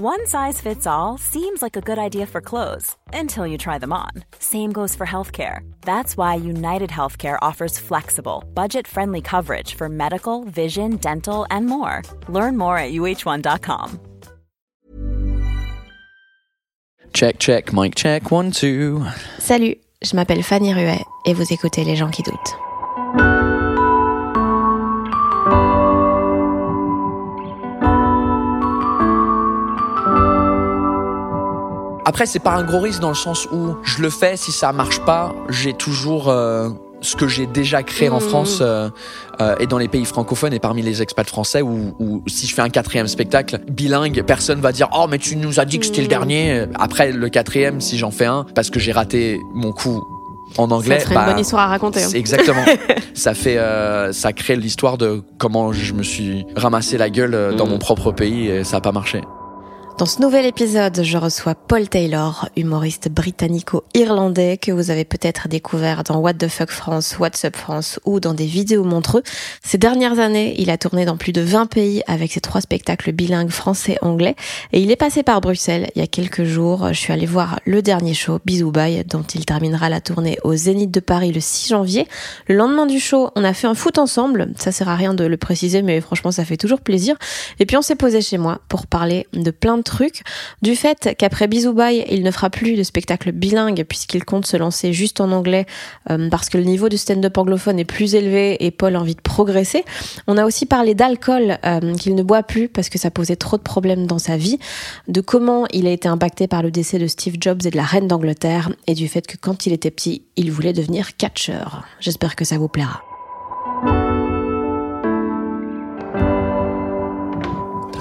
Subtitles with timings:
[0.00, 3.92] One size fits all seems like a good idea for clothes until you try them
[3.92, 4.10] on.
[4.38, 5.68] Same goes for healthcare.
[5.80, 12.04] That's why United Healthcare offers flexible, budget friendly coverage for medical, vision, dental, and more.
[12.28, 13.98] Learn more at uh1.com.
[17.12, 19.04] Check, check, mic check, one, two.
[19.40, 22.67] Salut, je m'appelle Fanny Ruet et vous écoutez Les gens qui doutent.
[32.08, 34.72] Après, c'est pas un gros risque dans le sens où je le fais, si ça
[34.72, 36.70] marche pas, j'ai toujours euh,
[37.02, 38.20] ce que j'ai déjà créé en Mmh.
[38.20, 38.88] France euh,
[39.42, 42.54] euh, et dans les pays francophones et parmi les expats français où, où si je
[42.54, 45.84] fais un quatrième spectacle bilingue, personne va dire oh mais tu nous as dit que
[45.84, 46.08] c'était le Mmh.
[46.08, 46.64] dernier.
[46.78, 50.02] Après le quatrième, si j'en fais un, parce que j'ai raté mon coup
[50.56, 52.02] en anglais, Ça serait bah, une bonne histoire à raconter.
[52.02, 52.08] hein.
[52.14, 52.64] exactement.
[53.14, 57.52] ça fait, euh, ça crée l'histoire de comment je me suis ramassé la gueule euh,
[57.52, 57.70] dans Mm.
[57.72, 59.20] mon propre pays et ça a pas marché.
[59.98, 66.04] Dans ce nouvel épisode, je reçois Paul Taylor, humoriste britannico-irlandais que vous avez peut-être découvert
[66.04, 69.24] dans What the Fuck France, What's Up France ou dans des vidéos montreux.
[69.64, 73.10] Ces dernières années, il a tourné dans plus de 20 pays avec ses trois spectacles
[73.10, 74.36] bilingues français-anglais
[74.72, 76.86] et il est passé par Bruxelles il y a quelques jours.
[76.92, 80.54] Je suis allée voir le dernier show, Bisous Bye, dont il terminera la tournée au
[80.54, 82.06] Zénith de Paris le 6 janvier.
[82.46, 84.52] Le lendemain du show, on a fait un foot ensemble.
[84.58, 87.16] Ça sert à rien de le préciser, mais franchement, ça fait toujours plaisir.
[87.58, 90.22] Et puis on s'est posé chez moi pour parler de plein de trucs,
[90.62, 94.56] du fait qu'après Bisous Bye, il ne fera plus de spectacle bilingue puisqu'il compte se
[94.56, 95.66] lancer juste en anglais
[96.10, 99.14] euh, parce que le niveau du stand-up anglophone est plus élevé et Paul a envie
[99.14, 99.84] de progresser.
[100.26, 103.56] On a aussi parlé d'alcool euh, qu'il ne boit plus parce que ça posait trop
[103.56, 104.58] de problèmes dans sa vie,
[105.08, 107.84] de comment il a été impacté par le décès de Steve Jobs et de la
[107.84, 111.84] reine d'Angleterre et du fait que quand il était petit, il voulait devenir catcheur.
[112.00, 113.02] J'espère que ça vous plaira.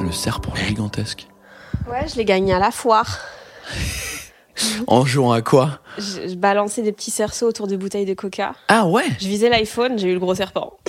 [0.08, 1.28] Le serpent gigantesque.
[1.90, 3.20] Ouais, je l'ai gagné à la foire.
[4.88, 5.82] En jouant à quoi?
[6.00, 8.56] Je, je balançais des petits cerceaux autour des bouteilles de coca.
[8.70, 9.04] Ah ouais?
[9.20, 10.74] Je visais l'iPhone, j'ai eu le gros serpent.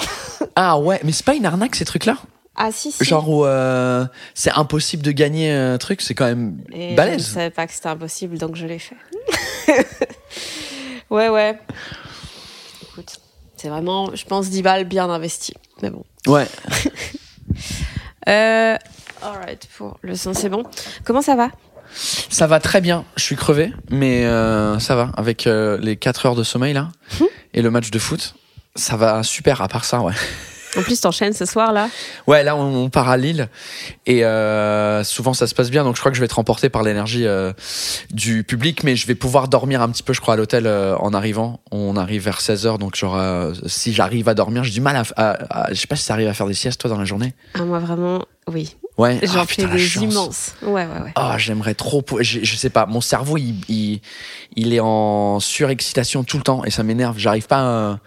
[0.56, 2.16] Ah ouais, mais c'est pas une arnaque ces trucs-là?
[2.56, 3.04] Ah si, si.
[3.04, 4.04] Genre où euh,
[4.34, 7.26] c'est impossible de gagner un truc, c'est quand même Et je ne balèze.
[7.26, 8.97] savais pas que c'était impossible, donc je l'ai fait.
[11.10, 11.58] ouais, ouais.
[12.91, 13.19] Écoute,
[13.56, 15.54] c'est vraiment, je pense, 10 balles bien investies.
[15.82, 16.04] Mais bon.
[16.26, 16.47] Ouais.
[18.28, 18.76] Euh,
[19.22, 20.64] alright, pour le son, c'est bon.
[21.04, 21.48] Comment ça va?
[21.94, 25.10] Ça va très bien, je suis crevé, mais euh, ça va.
[25.16, 26.88] Avec euh, les 4 heures de sommeil là
[27.20, 27.26] Hum.
[27.54, 28.34] et le match de foot,
[28.76, 30.12] ça va super à part ça, ouais.
[30.76, 31.88] En plus, t'enchaînes ce soir là.
[32.26, 33.48] Ouais, là, on, on part à Lille
[34.04, 36.68] et euh, souvent ça se passe bien, donc je crois que je vais être remporté
[36.68, 37.54] par l'énergie euh,
[38.10, 40.94] du public, mais je vais pouvoir dormir un petit peu, je crois, à l'hôtel euh,
[40.98, 41.60] en arrivant.
[41.70, 43.18] On arrive vers 16h, donc genre,
[43.66, 46.12] si j'arrive à dormir, j'ai du mal à, à- à- Je sais pas si ça
[46.12, 47.32] arrive à faire des siestes, toi, dans la journée.
[47.54, 48.76] Ah, moi, vraiment, oui.
[48.98, 49.20] Ouais.
[49.22, 50.03] J'en Ah, fais des chance.
[50.03, 50.54] immenses.
[50.62, 51.12] Ouais, ouais, ouais.
[51.14, 52.04] Ah, j'aimerais trop.
[52.20, 54.00] Je, je sais pas, mon cerveau, il, il,
[54.56, 57.16] il est en surexcitation tout le temps et ça m'énerve.
[57.16, 57.60] J'arrive pas
[57.92, 58.00] à.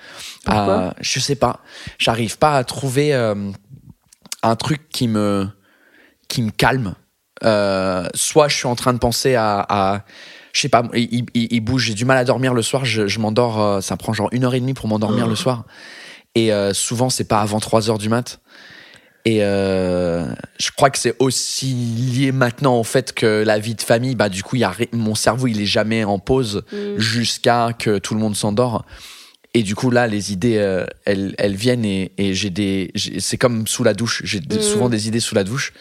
[0.44, 0.94] Pourquoi?
[1.00, 1.62] Je sais pas.
[1.98, 3.52] J'arrive pas à trouver euh,
[4.44, 5.48] un truc qui me,
[6.28, 6.94] qui me calme.
[7.44, 9.66] Euh, soit je suis en train de penser à.
[9.68, 10.04] à
[10.54, 13.08] je sais pas, il, il- il bouge, j'ai du mal à dormir le soir, je,
[13.08, 15.64] je m'endors, euh, ça prend genre une heure et demie pour m'endormir le soir.
[16.36, 18.42] Et euh, souvent, c'est pas avant 3 heures du mat.
[19.26, 20.26] Et euh,
[20.60, 24.30] je crois que c'est aussi lié maintenant au fait que la vie de famille, bah
[24.30, 26.98] du coup, y a, mon cerveau, il est jamais en pause Mm.
[27.00, 28.84] jusqu'à que tout le monde s'endort.
[29.54, 33.38] Et du coup, là, les idées, euh, elles, elles viennent et, et j'ai des, c'est
[33.38, 34.22] comme sous la douche.
[34.26, 34.60] J'ai Mm.
[34.62, 35.74] souvent des idées sous la douche.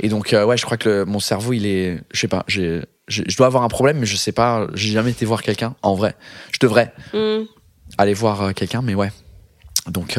[0.00, 2.44] Et donc, euh, ouais, je crois que le- mon cerveau, il est, je sais pas,
[2.48, 4.66] j'ai, je dois avoir un problème, mais je sais pas.
[4.72, 5.74] J'ai jamais été voir quelqu'un.
[5.82, 6.14] En vrai,
[6.52, 7.42] je devrais Hmm.
[7.98, 9.10] aller voir quelqu'un, mais ouais.
[9.88, 10.18] Donc,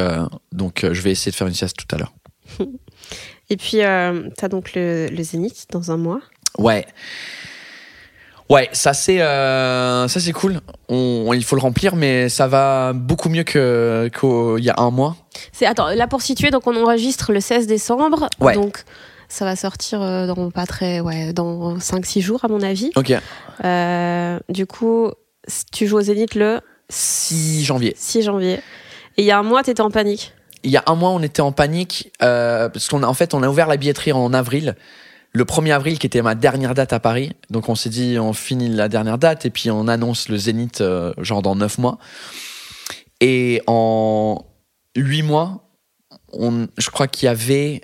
[0.52, 2.14] donc, je vais essayer de faire une sieste tout à l'heure.
[3.50, 6.22] Et puis, euh, t'as donc le, le Zénith dans un mois.
[6.58, 6.86] Ouais.
[8.50, 10.60] Ouais, ça c'est euh, ça c'est cool.
[10.90, 14.92] On, il faut le remplir, mais ça va beaucoup mieux que qu'il y a un
[14.92, 15.16] mois.
[15.52, 18.30] C'est attends, là pour situer, donc on enregistre le 16 décembre.
[18.40, 18.54] Ouais.
[18.54, 18.84] Donc
[19.30, 22.92] ça va sortir euh, dans pas très ouais, dans 5 6 jours à mon avis.
[22.96, 23.14] Ok.
[23.64, 25.10] Euh, du coup,
[25.72, 26.60] tu joues au Zénith le
[26.90, 27.94] 6 janvier.
[27.98, 28.60] 6 janvier.
[29.18, 30.34] Et il y a un mois, t'étais en panique.
[30.64, 33.44] Il y a un mois, on était en panique euh, parce qu'en en fait, on
[33.44, 34.76] a ouvert la billetterie en avril.
[35.34, 37.34] Le 1er avril, qui était ma dernière date à Paris.
[37.50, 40.82] Donc, on s'est dit, on finit la dernière date et puis on annonce le Zénith,
[40.82, 41.98] euh, genre dans 9 mois.
[43.20, 44.46] Et en
[44.96, 45.70] 8 mois,
[46.32, 47.82] on, je crois qu'il y avait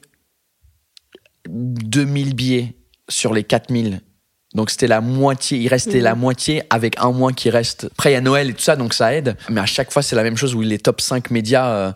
[1.48, 2.76] 2000 billets
[3.10, 4.02] sur les 4000.
[4.56, 7.88] Donc c'était la moitié, il restait la moitié avec un mois qui reste.
[7.92, 9.38] Après il y a Noël et tout ça, donc ça aide.
[9.50, 11.92] Mais à chaque fois c'est la même chose où les top 5 médias euh,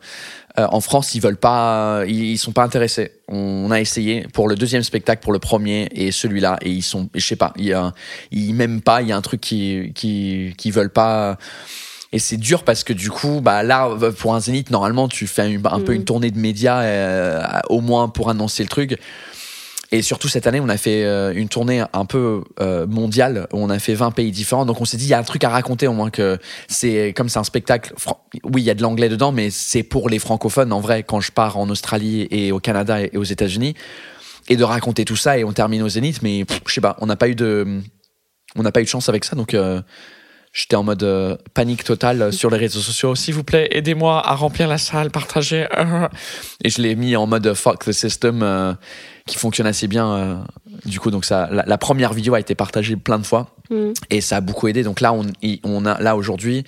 [0.60, 3.12] euh, en France ils veulent pas, ils, ils sont pas intéressés.
[3.28, 7.10] On a essayé pour le deuxième spectacle, pour le premier et celui-là et ils sont,
[7.14, 7.94] je sais pas, il y a,
[8.32, 9.02] ils m'aiment pas.
[9.02, 11.38] Il y a un truc qui qui qui veulent pas.
[12.12, 13.90] Et c'est dur parce que du coup, bah là,
[14.20, 17.82] pour un zénith, normalement, tu fais un, un peu une tournée de médias, euh, au
[17.82, 19.00] moins pour annoncer le truc.
[19.94, 23.48] Et surtout cette année, on a fait euh, une tournée un peu euh, mondiale.
[23.54, 24.66] Où on a fait 20 pays différents.
[24.66, 27.14] Donc on s'est dit, il y a un truc à raconter au moins que c'est
[27.16, 27.94] comme c'est un spectacle.
[28.44, 30.74] Oui, il y a de l'anglais dedans, mais c'est pour les francophones.
[30.74, 33.76] En vrai, quand je pars en Australie et au Canada et aux États-Unis,
[34.50, 36.24] et de raconter tout ça et on termine au Zénith.
[36.24, 37.80] Mais pff, je sais pas, on n'a pas eu de,
[38.56, 39.36] on n'a pas eu de chance avec ça.
[39.36, 39.80] Donc euh,
[40.54, 43.16] J'étais en mode euh, panique totale sur les réseaux sociaux.
[43.16, 45.66] S'il vous plaît, aidez-moi à remplir la salle, partagez.
[46.64, 48.44] Et je l'ai mis en mode fuck the system,
[49.26, 50.08] qui fonctionne assez bien.
[50.14, 50.36] euh.
[50.86, 53.94] Du coup, donc ça, la, la première vidéo a été partagée plein de fois Mm.
[54.10, 54.84] et ça a beaucoup aidé.
[54.84, 55.26] Donc là, on,
[55.64, 56.66] on a là aujourd'hui,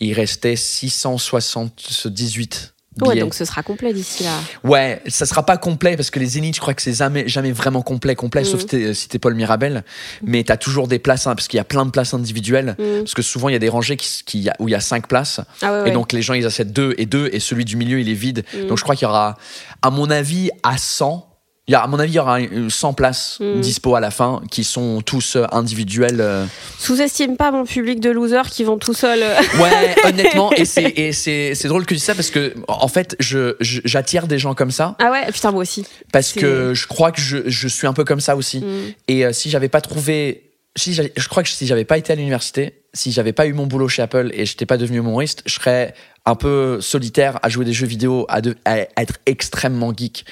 [0.00, 3.20] il restait 678 Ouais, billets.
[3.20, 4.32] donc ce sera complet d'ici là.
[4.64, 7.52] Ouais, ça sera pas complet parce que les Zéniths, je crois que c'est jamais, jamais
[7.52, 9.84] vraiment complet, complet, sauf si t'es, si t'es Paul Mirabel.
[10.24, 12.74] Mais t'as toujours des places, hein, parce qu'il y a plein de places individuelles.
[12.76, 15.06] Parce que souvent, il y a des rangées qui, qui- où il y a cinq
[15.06, 15.40] places.
[15.62, 15.90] Ah ouais, Et ouais.
[15.92, 18.44] donc, les gens, ils achètent deux et deux, et celui du milieu, il est vide.
[18.68, 19.36] Donc, je crois qu'il y aura,
[19.82, 21.24] à mon avis, à 100.
[21.68, 23.60] Il y a, à mon avis, il y aura euh, 100 places Mhm.
[23.60, 26.20] dispo à la fin qui sont tous euh, individuels.
[26.20, 26.46] euh.
[26.78, 29.22] Sous-estime pas mon public de losers qui vont tout seuls.
[29.60, 33.80] Ouais, honnêtement, et c'est, drôle que tu dis ça parce que, en fait, je, je-
[33.84, 34.96] j'attire des gens comme ça.
[34.98, 35.84] Ah ouais, putain, moi aussi.
[36.12, 38.60] Parce que je crois que je, je suis un peu comme ça aussi.
[38.60, 38.94] Mm.
[39.08, 40.44] Et euh, si j'avais pas trouvé.
[40.76, 43.66] Si je crois que si j'avais pas été à l'université, si j'avais pas eu mon
[43.66, 45.92] boulot chez Apple et j'étais pas devenu humoriste, je serais
[46.24, 50.24] un peu solitaire à jouer des jeux vidéo, à, de- à être extrêmement geek.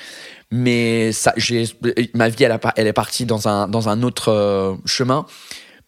[0.51, 1.65] Mais ça, j'ai,
[2.15, 5.27] ma vie, elle, a elle est partie dans un, dans un autre euh, chemin.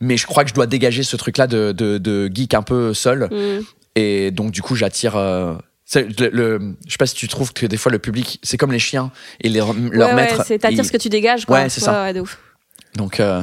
[0.00, 2.94] Mais je crois que je dois dégager ce truc-là de, de, de geek un peu
[2.94, 3.28] seul.
[3.30, 3.60] Mm.
[3.96, 5.16] Et donc, du coup, j'attire.
[5.16, 5.54] euh,
[5.94, 8.72] le, le- je sais pas si tu trouves que des fois le public, c'est comme
[8.72, 9.10] les chiens
[9.40, 9.70] et les, leur
[10.10, 10.38] ouais, maître.
[10.38, 11.60] ouais, c'est t'attires ce que tu dégages, quoi.
[11.62, 12.02] Ouais, c'est ça.
[12.04, 12.38] Ouais, de ouf.
[12.94, 13.42] donc, euh,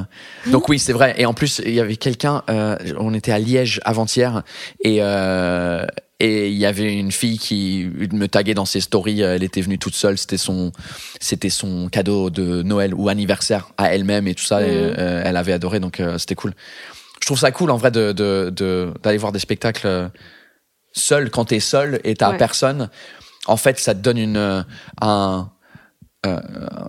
[0.52, 1.16] donc oui, c'est vrai.
[1.18, 2.44] Et en plus, il y avait quelqu'un.
[2.50, 4.44] euh, on était à Liège avant-hier
[4.84, 5.86] et euh,
[6.20, 9.22] et il y avait une fille qui me taguait dans ses stories.
[9.22, 10.18] Elle était venue toute seule.
[10.18, 10.72] C'était son
[11.20, 14.62] c'était son cadeau de Noël ou anniversaire à elle-même et tout ça.
[14.66, 14.96] et, Mhm.
[14.98, 16.54] euh, elle avait adoré, donc euh, c'était cool.
[17.22, 20.08] Je trouve ça cool en vrai de de- de- d'aller voir des spectacles euh,
[20.94, 22.38] seul quand t'es seul et t'as Ouais.
[22.38, 22.90] personne.
[23.48, 24.66] En fait, ça te donne une
[25.02, 25.50] un
[26.26, 26.40] euh,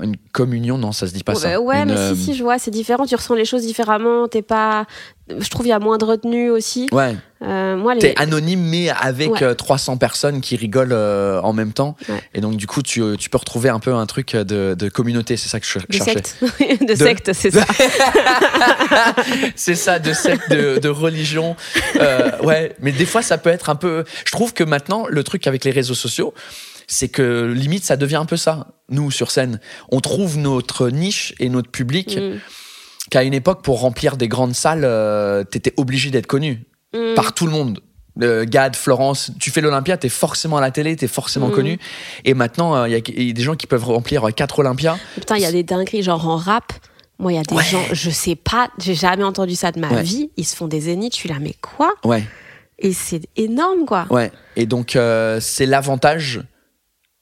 [0.00, 0.78] une communion.
[0.78, 1.60] Non, ça se dit pas Ouais, ça.
[1.60, 3.04] ouais, Une, mais si, si, je vois, c'est différent.
[3.04, 4.28] Tu ressens les choses différemment.
[4.28, 4.86] T'es pas.
[5.28, 6.88] Je trouve il y a moins de retenue aussi.
[6.92, 7.16] Ouais.
[7.42, 8.00] Euh, moi, les.
[8.00, 9.42] T'es anonyme, mais avec Ouais.
[9.42, 11.96] euh, 300 personnes qui rigolent euh, en même temps.
[12.08, 12.20] Ouais.
[12.32, 15.36] Et donc, du coup, tu, tu peux retrouver un peu un truc de, de communauté.
[15.36, 16.12] C'est ça que je de cherchais.
[16.14, 16.36] secte.
[16.88, 17.64] de, secte, c'est ça.
[19.56, 21.56] c'est ça, de secte, de, de religion.
[21.96, 24.04] Euh, ouais, mais des fois, ça peut être un peu.
[24.24, 26.34] Je trouve que maintenant, le truc avec les réseaux sociaux,
[26.86, 28.68] c'est que limite, ça devient un peu ça.
[28.90, 32.16] Nous, sur scène, on trouve notre niche et notre public.
[32.16, 32.38] Mm.
[33.10, 36.64] Qu'à une époque, pour remplir des grandes salles, euh, t'étais obligé d'être connu.
[36.94, 37.14] Mm.
[37.14, 37.80] par tout le monde.
[38.22, 41.54] Euh, Gad, Florence, tu fais l'Olympia, t'es forcément à la télé, t'es forcément Mhm.
[41.54, 41.78] connu.
[42.24, 44.30] Et maintenant, euh, il y, a- il y a des gens qui peuvent remplir euh,
[44.30, 44.96] quatre Olympias.
[45.16, 46.72] Putain, il y a des dingueries, genre en rap.
[47.18, 47.64] Moi, il y a des Ouais.
[47.64, 50.02] gens, je sais pas, j'ai jamais entendu ça de ma Ouais.
[50.02, 50.30] vie.
[50.36, 51.92] Ils se font des zéniths, je suis là, mais quoi?
[52.04, 52.24] Ouais,
[52.78, 54.06] Et c'est énorme, quoi.
[54.10, 54.30] ouais.
[54.54, 56.40] Et donc, euh, c'est l'avantage.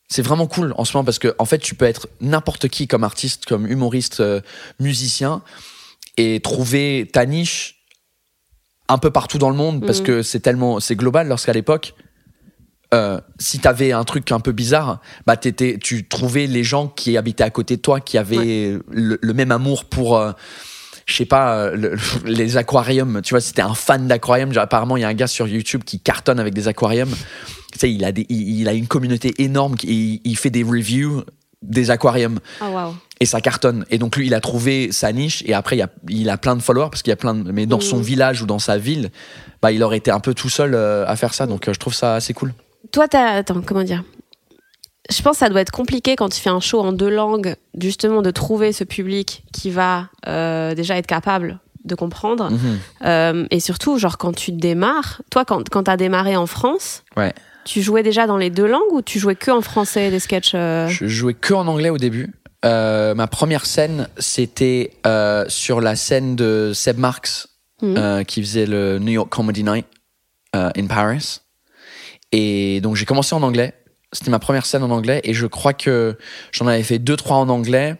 [0.08, 2.86] C'est vraiment cool en ce moment parce que, en fait, tu peux être n'importe qui
[2.86, 4.22] comme artiste, comme humoriste,
[4.78, 5.42] musicien
[6.16, 7.84] et trouver ta niche
[8.88, 10.04] un peu partout dans le monde parce Mhm.
[10.06, 11.94] que c'est tellement, c'est global lorsqu'à l'époque,
[12.92, 17.16] euh, si t'avais un truc un peu bizarre, bah t'étais, tu trouvais les gens qui
[17.16, 20.32] habitaient à côté de toi, qui avaient le, le même amour pour, euh,
[21.06, 23.20] je sais pas, euh, le- les aquariums.
[23.24, 24.52] Tu vois, c'était un fan d'aquarium.
[24.56, 27.10] Apparemment, il y a un gars sur YouTube qui cartonne avec des aquariums.
[27.72, 29.74] Tu sais, il a des, il, il a une communauté énorme.
[29.76, 31.24] qui- Il, il fait des reviews
[31.64, 32.90] des aquariums Ah,
[33.20, 33.84] et ça cartonne.
[33.90, 36.56] Et donc lui, il a trouvé sa niche et après, il a, il a plein
[36.56, 38.02] de followers parce qu'il y a plein de, mais dans son Mhm.
[38.02, 39.10] village ou dans sa ville,
[39.62, 41.46] bah, il aurait été un peu tout seul euh, à faire ça.
[41.46, 42.52] Donc euh, je trouve ça assez cool.
[42.92, 43.30] Toi, t'as.
[43.36, 44.02] Attends, comment dire?
[45.10, 47.56] Je pense que ça doit être compliqué quand tu fais un show en deux langues,
[47.78, 52.50] justement, de trouver ce public qui va euh, déjà être capable de comprendre.
[53.04, 57.34] Euh, et surtout, genre, quand tu démarres, toi, quand, quand t'as démarré en France, Ouais.
[57.64, 60.52] Tu jouais déjà dans les deux langues ou tu jouais que en français des sketchs
[60.54, 60.88] euh?
[60.88, 62.32] Je jouais que en anglais au début.
[62.64, 67.48] Euh, ma première scène, c'était euh, sur la scène de Seb Marx,
[67.82, 69.86] euh, qui faisait le New York Comedy Night
[70.54, 71.40] in Paris.
[72.32, 73.74] Et donc j'ai commencé en anglais.
[74.14, 76.16] C'était ma première scène en anglais et je crois que
[76.52, 77.96] j'en avais fait deux trois en anglais.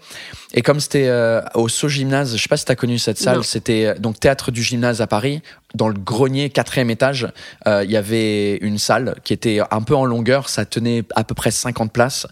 [0.54, 3.18] Et comme c'était euh, au So Gymnase, je sais pas si tu as connu cette
[3.18, 5.42] salle, c'était euh, donc théâtre du gymnase à Paris,
[5.74, 7.28] dans le grenier quatrième étage,
[7.66, 11.24] euh, il y avait une salle qui était un peu en longueur, ça tenait à
[11.24, 12.26] peu près 50 places.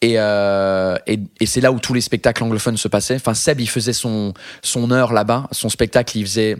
[0.00, 3.16] Et, euh, et, et c'est là où tous les spectacles anglophones se passaient.
[3.16, 5.48] Enfin, Seb, il faisait son, son heure là-bas.
[5.50, 6.56] Son spectacle, il faisait,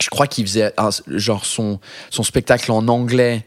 [0.00, 3.46] je crois qu'il faisait un- genre son, son spectacle en anglais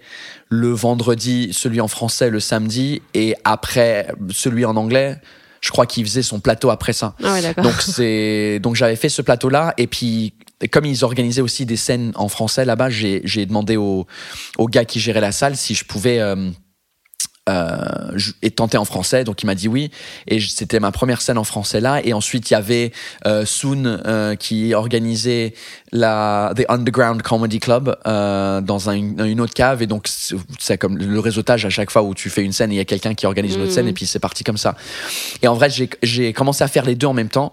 [0.50, 5.16] le vendredi, celui en français le samedi, et après celui en anglais,
[5.62, 7.16] je crois qu'il faisait son plateau après ça.
[7.24, 7.54] Ah ouais.
[7.64, 10.34] Donc c'est donc j'avais fait ce plateau là et puis
[10.72, 14.06] comme ils organisaient aussi des scènes en français là-bas, j'ai j'ai demandé au
[14.58, 16.50] au gars qui gérait la salle si je pouvais euh,
[17.50, 19.90] euh, et tenter en français, donc il m'a dit oui.
[20.28, 22.00] Et c'était ma première scène en français là.
[22.04, 22.92] Et ensuite il y avait
[23.26, 25.54] euh, Soon euh, qui organisait
[25.92, 28.94] la The Underground Comedy Club euh, dans un-
[29.26, 29.82] une autre cave.
[29.82, 30.08] Et donc
[30.60, 32.86] c'est comme le réseautage à chaque fois où tu fais une scène, il y a
[32.86, 34.76] quelqu'un qui organise une autre scène et puis c'est parti comme ça.
[35.42, 37.52] Et en vrai j'ai j'ai commencé à faire les deux en même temps.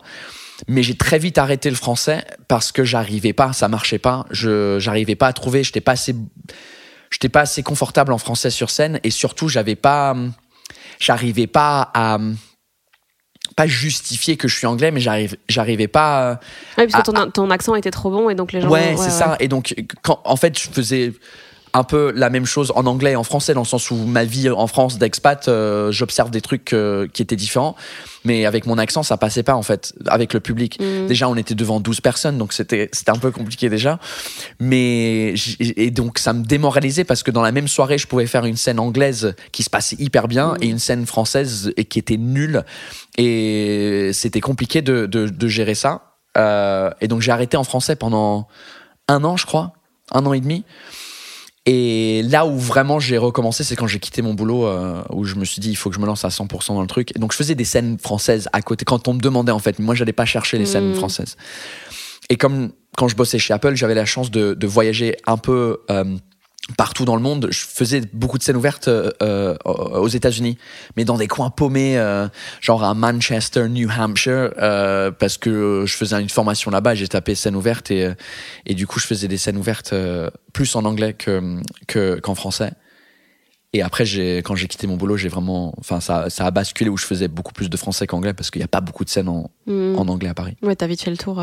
[0.67, 4.27] Mais j'ai très vite arrêté le français parce que j'arrivais pas, ça marchait pas.
[4.33, 6.17] Je j'arrivais pas à trouver, j'étais pas assez
[7.11, 10.17] j'étais pas assez confortable en français sur scène et surtout j'avais pas
[11.01, 12.19] j'arrivais pas à
[13.57, 16.41] pas justifier que je suis anglais mais j'arrive j'arrivais pas à-
[16.81, 18.69] Ouais, parce que ton, ton accent était trop bon et donc les gens.
[18.69, 21.13] ouais, c'est ça et donc quand en fait je faisais
[21.73, 24.25] un peu la même chose en anglais et en français dans le sens où ma
[24.25, 27.77] vie en France d'expat euh, j'observe des trucs euh, qui étaient différents.
[28.25, 30.81] Mais avec mon accent ça passait pas en fait avec le public.
[30.81, 31.07] Mm.
[31.07, 33.99] déjà on était devant 12 personnes donc c'était un peu compliqué déjà.
[34.61, 38.45] Mais et donc ça me démoralisait parce que dans la même soirée je pouvais faire
[38.45, 42.65] une scène anglaise qui se passait hyper bien et une scène française qui était nulle.
[43.17, 46.09] Et c'était compliqué de, de, de gérer ça.
[46.37, 48.47] Euh, et donc j'ai arrêté en français pendant
[49.09, 49.73] un an je crois.
[50.13, 50.65] Un an et demi
[51.71, 55.35] et là où vraiment j'ai recommencé, c'est quand j'ai quitté mon boulot, euh, où je
[55.35, 57.15] me suis dit, il faut que je me lance à 100% dans le truc.
[57.15, 59.79] Et donc je faisais des scènes françaises à côté, quand on me demandait en fait.
[59.79, 60.95] Moi, j'allais pas chercher les scènes Mm.
[60.95, 61.37] françaises.
[62.31, 65.81] Et comme quand je bossais chez Apple, j'avais la chance de, de voyager un peu
[65.91, 66.17] euh,
[66.77, 67.49] partout dans le monde.
[67.51, 70.59] Je faisais beaucoup de scènes ouvertes euh, euh, aux États-Unis,
[70.97, 72.29] mais dans des coins paumés, euh,
[72.61, 76.93] genre à Manchester, New Hampshire, euh, parce que je faisais une formation là-bas.
[76.93, 78.11] et J'ai tapé scène ouverte et,
[78.67, 79.95] et du coup, je faisais des scènes ouvertes
[80.53, 81.57] plus en anglais que
[81.87, 82.73] que- qu'en français.
[83.75, 84.05] Et après,
[84.43, 87.29] quand j'ai quitté mon boulot, j'ai vraiment, enfin, ça, ça a basculé où je faisais
[87.29, 89.97] beaucoup plus de français qu'anglais parce qu'il n'y a pas beaucoup de scènes en, Mm.
[89.99, 90.57] en anglais à Paris.
[90.63, 91.37] Ouais, t'as vite fait le tour.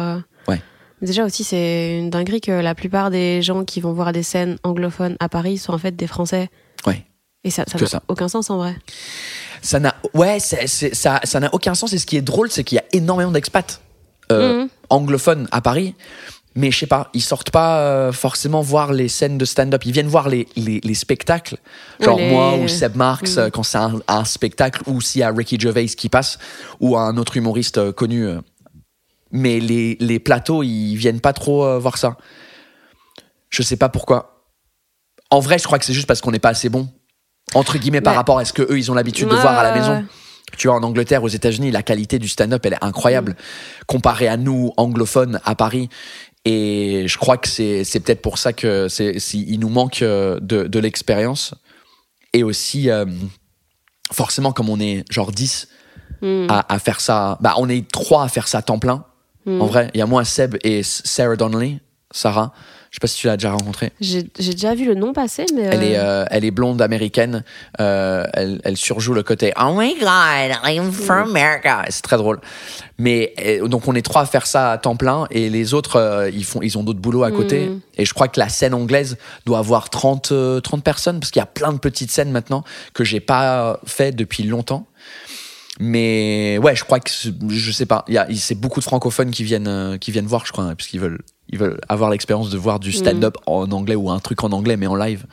[0.47, 0.59] Ouais.
[1.01, 4.57] Déjà aussi, c'est une dinguerie que la plupart des gens qui vont voir des scènes
[4.63, 6.49] anglophones à Paris sont en fait des Français.
[6.87, 7.03] Ouais.
[7.43, 8.75] Et ça, ça n'a aucun sens en vrai.
[9.61, 11.93] Ça n'a, ouais, ça, ça n'a aucun sens.
[11.93, 13.81] Et ce qui est drôle, c'est qu'il y a énormément d'expats
[14.31, 14.69] euh, Mhm.
[14.89, 15.93] anglophones à Paris.
[16.57, 19.83] Mais je sais pas, ils sortent pas euh, forcément voir les scènes de stand-up.
[19.85, 21.57] Ils viennent voir les, les, les spectacles.
[21.99, 23.39] Genre les- moi ou Seb Marx Mhm.
[23.43, 26.39] euh, quand c'est un, un spectacle ou s'il y a Ricky Gervais qui passe
[26.79, 28.25] ou un autre humoriste euh, connu.
[29.35, 32.17] Mais les, les plateaux, ils viennent pas trop euh, voir ça.
[33.49, 34.45] Je sais pas pourquoi.
[35.29, 36.87] En vrai, je crois que c'est juste parce qu'on n'est pas assez bon.
[37.53, 39.73] Entre guillemets, par rapport à ce que eux ils ont l'habitude de voir à la
[39.73, 40.05] maison.
[40.57, 43.85] Tu vois, en Angleterre, aux États-Unis, la qualité du stand-up, elle est incroyable Mm.
[43.87, 45.89] comparée à nous, anglophones, à Paris.
[46.45, 48.87] Et je crois que c'est c'est peut-être pour ça que
[49.33, 51.55] il nous manque euh, de, de l'expérience.
[52.33, 53.05] Et aussi, euh,
[54.11, 55.67] forcément, comme on est genre 10
[56.21, 56.47] Mm.
[56.49, 59.03] à, à faire ça, bah, on est trois à faire ça à temps plein.
[59.45, 59.61] Mm.
[59.61, 61.79] En vrai, il y a moi, Seb et Sarah Donnelly,
[62.11, 62.53] Sarah.
[62.95, 63.91] Je sais pas si tu l'as déjà rencontrée.
[63.99, 65.63] J'ai déjà vu le nom passer, mais.
[65.63, 67.43] Elle, est, euh, euh, elle est blonde américaine.
[67.81, 71.83] Euh, elle, elle surjoue le côté Oh my God, I'm from America.
[71.89, 72.39] C'est très drôle.
[72.97, 73.33] Mais
[73.65, 76.61] donc on est trois à faire ça à temps plein et les autres ils font
[76.61, 77.65] ils ont d'autres boulots à côté.
[77.65, 77.81] Mm.
[77.97, 81.41] Et je crois que la scène anglaise doit avoir 30 euh, 30 personnes parce qu'il
[81.41, 84.87] y a plein de petites scènes maintenant que j'ai pas fait depuis longtemps.
[85.79, 88.05] Mais ouais, je crois que je sais pas.
[88.07, 90.65] Il y a c'est beaucoup de francophones qui viennent euh, qui viennent voir, je crois,
[90.67, 94.19] parce qu'ils veulent ils veulent avoir l'expérience de voir du stand-up en anglais ou un
[94.19, 95.25] truc en anglais mais en live.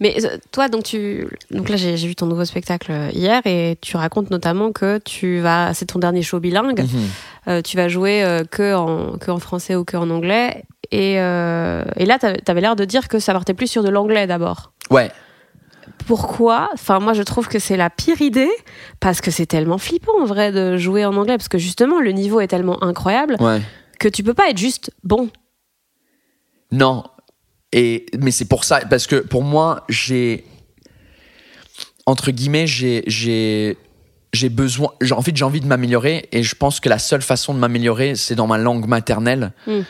[0.00, 3.76] Mais euh, toi, donc tu, donc là, j'ai vu ton nouveau spectacle euh, hier et
[3.80, 6.80] tu racontes notamment que tu vas, c'est ton dernier show bilingue.
[6.80, 7.08] Mhm.
[7.48, 10.64] Euh, tu vas jouer euh, que en que en français ou que en anglais.
[10.90, 13.88] Et, euh, et là, t'avais avais, l'air de dire que ça partait plus sur de
[13.88, 14.72] l'anglais d'abord.
[14.90, 15.10] Ouais.
[16.06, 16.68] Pourquoi?
[16.74, 18.50] Enfin, moi, je trouve que c'est la pire idée
[19.00, 22.12] parce que c'est tellement flippant en vrai de jouer en anglais parce que justement, le
[22.12, 23.60] niveau est tellement incroyable Ouais.
[23.98, 25.28] que tu peux pas être juste bon.
[26.70, 27.04] Non.
[27.72, 30.44] Et mais c'est pour ça parce que pour moi j'ai
[32.04, 33.78] entre guillemets, j'ai, j'ai,
[34.32, 37.54] j'ai besoin, j'ai envie, j'ai envie de m'améliorer et je pense que la seule façon
[37.54, 39.80] de m'améliorer, c'est dans ma langue maternelle, Mm.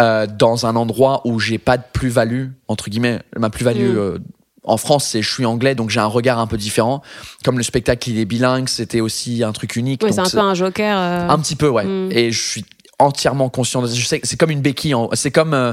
[0.00, 3.98] euh, dans un endroit où j'ai pas de plus-value, entre guillemets, ma plus-value Mm.
[3.98, 4.18] euh,
[4.64, 7.02] en France, c'est je suis anglais, donc j'ai un regard un peu différent.
[7.44, 10.00] Comme le spectacle, il est bilingue, c'était aussi un truc unique.
[10.02, 10.98] Donc c'est un peu un joker.
[10.98, 11.84] euh, un petit peu, ouais.
[11.84, 12.08] Mm.
[12.12, 12.64] Et je suis
[12.98, 14.94] entièrement conscient de Je sais c'est comme une béquille.
[14.94, 15.54] en- C'est comme.
[15.54, 15.72] euh,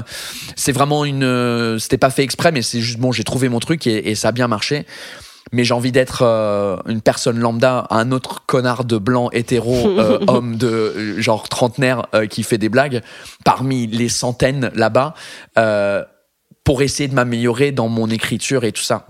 [0.56, 1.22] c'est vraiment une.
[1.24, 4.14] euh, C'était pas fait exprès, mais c'est juste bon, j'ai trouvé mon truc et, et
[4.14, 4.86] ça a bien marché.
[5.52, 10.18] Mais j'ai envie d'être euh, une personne lambda, un autre connard de blanc hétéro, euh,
[10.26, 13.02] homme de genre trentenaire euh, qui fait des blagues
[13.44, 15.14] parmi les centaines là-bas
[15.58, 16.04] euh,
[16.68, 19.06] pour essayer de m'améliorer dans mon écriture et tout ça.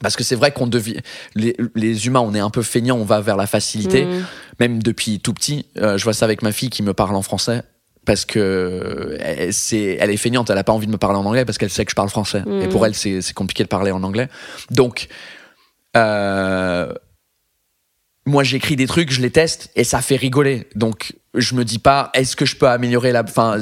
[0.00, 1.00] Parce que c'est vrai qu'on devient.
[1.34, 4.24] Les, les humains, on est un peu feignants, on va vers la facilité mm.
[4.58, 7.20] même depuis tout petit, euh, je vois ça avec ma fille qui me parle en
[7.20, 7.62] français
[8.06, 11.26] parce que elle, c'est, elle est feignante, elle a pas envie de me parler en
[11.26, 12.40] anglais parce qu'elle sait que je parle français.
[12.46, 12.62] Mhm.
[12.62, 14.30] Et pour elle, c'est, c'est compliqué de parler en anglais.
[14.70, 15.08] Donc,
[15.98, 16.90] euh,
[18.24, 20.68] moi, j'écris des trucs, je les teste et ça fait rigoler.
[20.74, 23.22] Donc, je me dis pas, est-ce que je peux améliorer la.
[23.22, 23.58] Enfin,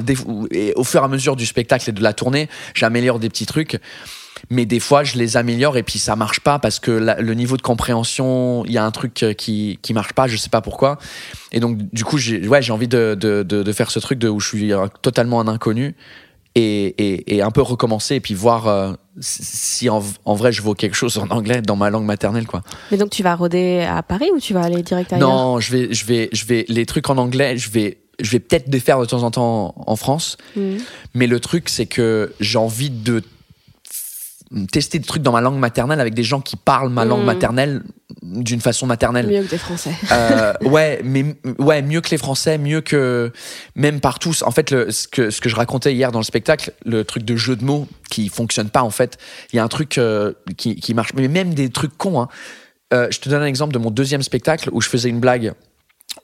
[0.77, 3.79] au fur et à mesure du spectacle et de la tournée, j'améliore des petits trucs.
[4.51, 7.57] Mais des fois, je les améliore et puis ça marche pas parce que le niveau
[7.57, 10.61] de compréhension, il y a un truc euh, qui, qui marche pas, je sais pas
[10.61, 10.99] pourquoi.
[11.53, 14.19] Et donc, du coup, j'ai ouais, j'ai envie de, de, de, de faire ce truc
[14.19, 15.95] de, où je suis euh, totalement un inconnu
[16.55, 20.63] et, et, et un peu recommencer et puis voir euh, si en, en vrai je
[20.63, 22.63] vaux quelque chose en anglais dans ma langue maternelle, quoi.
[22.91, 25.29] Mais donc tu vas rôder à Paris ou tu vas aller direct ailleurs?
[25.29, 28.41] Non, je vais, je vais, je vais, les trucs en anglais, je vais, je vais
[28.41, 30.37] peut-être les faire de temps en temps en, en France.
[30.57, 30.77] Mm.
[31.15, 33.23] Mais le truc, c'est que j'ai envie de
[34.71, 37.27] tester des trucs dans ma langue maternelle avec des gens qui parlent ma langue Mm.
[37.27, 37.83] maternelle
[38.23, 39.27] d'une façon maternelle.
[39.27, 39.95] Mieux que des Français.
[40.13, 41.25] Euh, ouais, mais
[41.59, 43.33] ouais, mieux que les Français, mieux que
[43.75, 44.33] même partout.
[44.45, 47.25] En fait, le, ce, que, ce que je racontais hier dans le spectacle, le truc
[47.25, 49.19] de jeu de mots qui fonctionne pas, en fait,
[49.53, 52.21] il y a un truc euh, qui, qui marche, mais même des trucs cons.
[52.21, 52.29] Hein.
[52.93, 55.55] Euh, je te donne un exemple de mon deuxième spectacle où je faisais une blague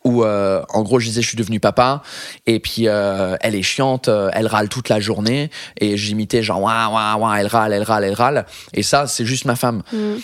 [0.08, 2.02] où euh, en gros je disais je suis devenu papa
[2.46, 6.62] et puis euh, elle est chiante euh, elle râle toute la journée et j'imitais genre
[6.62, 9.82] ouah ouah ouah elle râle elle râle elle râle et ça c'est juste ma femme
[9.92, 10.16] Mm.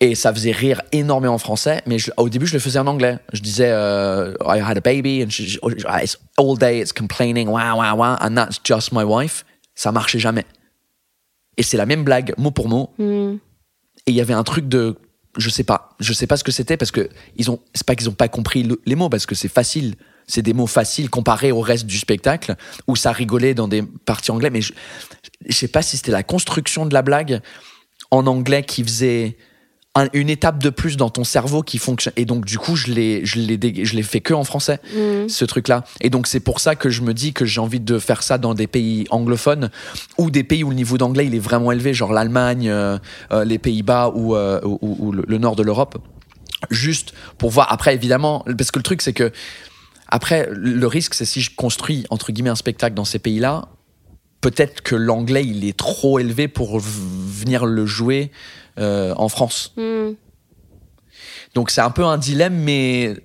[0.00, 2.86] et ça faisait rire énormément en français, mais je- au début, je le faisais en
[2.86, 3.18] anglais.
[3.34, 5.58] Je disais, I had a baby, and she,
[6.02, 9.44] it's all day it's complaining, wah, wah, wah, and that's just my wife.
[9.74, 10.46] Ça marchait jamais.
[11.58, 12.90] Et c'est la même blague, mot pour mot.
[12.98, 13.34] Mm.
[14.06, 14.96] Et il y avait un truc de,
[15.36, 17.94] je sais pas, je sais pas ce que c'était parce que ils ont, c'est pas
[17.94, 19.94] qu'ils ont pas compris le- les mots parce que c'est facile.
[20.26, 22.54] C'est des mots faciles comparés au reste du spectacle
[22.86, 24.72] où ça rigolait dans des parties anglais, mais je,
[25.46, 27.40] je sais pas si c'était la construction de la blague
[28.12, 29.36] en anglais qui faisait
[29.96, 32.12] un- une étape de plus dans ton cerveau qui fonctionne.
[32.16, 35.28] Et donc, du coup, je l'ai, je l'ai, je l'ai fait que en français, Mm.
[35.28, 35.84] ce truc-là.
[36.00, 38.38] Et donc, c'est pour ça que je me dis que j'ai envie de faire ça
[38.38, 39.68] dans des pays anglophones
[40.16, 42.98] ou des pays où le niveau d'anglais il est vraiment élevé, genre l'Allemagne, euh,
[43.32, 45.98] euh, les Pays-Bas ou, euh, ou- ou- ou le, nord de l'Europe.
[46.70, 47.72] Juste pour voir.
[47.72, 49.32] Après, évidemment, parce que le truc, c'est que
[50.08, 53.66] après, le risque, c'est si je construis entre guillemets un spectacle dans ces pays-là,
[54.40, 58.30] peut-être que l'anglais il est trop élevé pour venir le jouer
[58.78, 59.72] euh, en France.
[59.76, 60.10] Mm.
[61.54, 63.16] Donc c'est un peu un dilemme, mais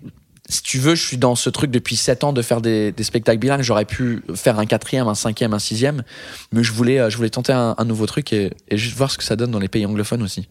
[0.47, 3.03] si tu veux, je suis dans ce truc depuis 7 ans de faire des, des
[3.03, 3.61] spectacles bilingues.
[3.61, 6.03] J'aurais pu faire un quatrième, un cinquième, un sixième,
[6.51, 9.11] mais je voulais, euh, je voulais tenter un, un nouveau truc et, et juste voir
[9.11, 10.47] ce que ça donne dans les pays anglophones aussi.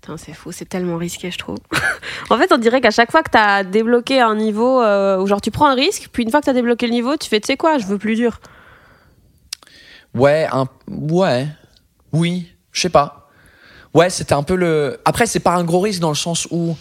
[0.00, 1.58] Putain, c'est fou, c'est tellement risqué, je trouve.
[2.30, 5.40] en fait, on dirait qu'à chaque fois que t'as débloqué un niveau, euh, où genre
[5.42, 7.48] tu prends un risque, puis une fois que t'as débloqué le niveau, tu fais, tu
[7.48, 8.40] sais quoi, je veux plus dur.
[10.14, 11.46] Ouais, un, ouais,
[12.12, 13.19] oui, je sais pas.
[13.94, 14.98] Ouais, c'était un peu le.
[15.04, 16.76] Après, c'est pas un gros risque dans le sens où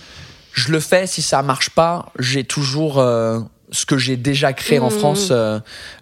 [0.54, 1.08] je le fais.
[1.08, 3.40] Si ça marche pas, j'ai toujours euh,
[3.72, 4.98] ce que j'ai déjà créé en Mhm.
[5.00, 5.60] France euh,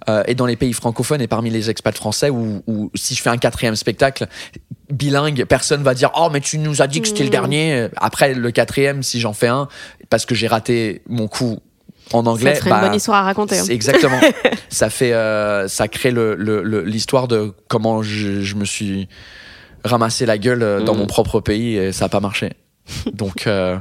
[0.10, 2.30] euh, et dans les pays francophones et parmi les expats français.
[2.30, 4.28] Où, où si je fais un quatrième spectacle
[4.89, 7.32] bilingue, personne va dire oh mais tu nous as dit que c'était le Mhm.
[7.32, 7.88] dernier.
[7.98, 9.67] Après le quatrième, si j'en fais un,
[10.10, 11.60] parce que j'ai raté mon coup
[12.13, 13.60] en anglais, ça serait bah, une bonne histoire à raconter.
[13.60, 13.65] hein.
[13.70, 14.20] exactement.
[14.70, 15.12] ça fait,
[15.70, 19.08] ça crée le- le- le- l'histoire de comment je, je me suis
[19.88, 21.00] ramassé la gueule euh, dans Mm.
[21.00, 22.54] mon propre pays et ça a pas marché.
[23.13, 23.78] Donc, euh,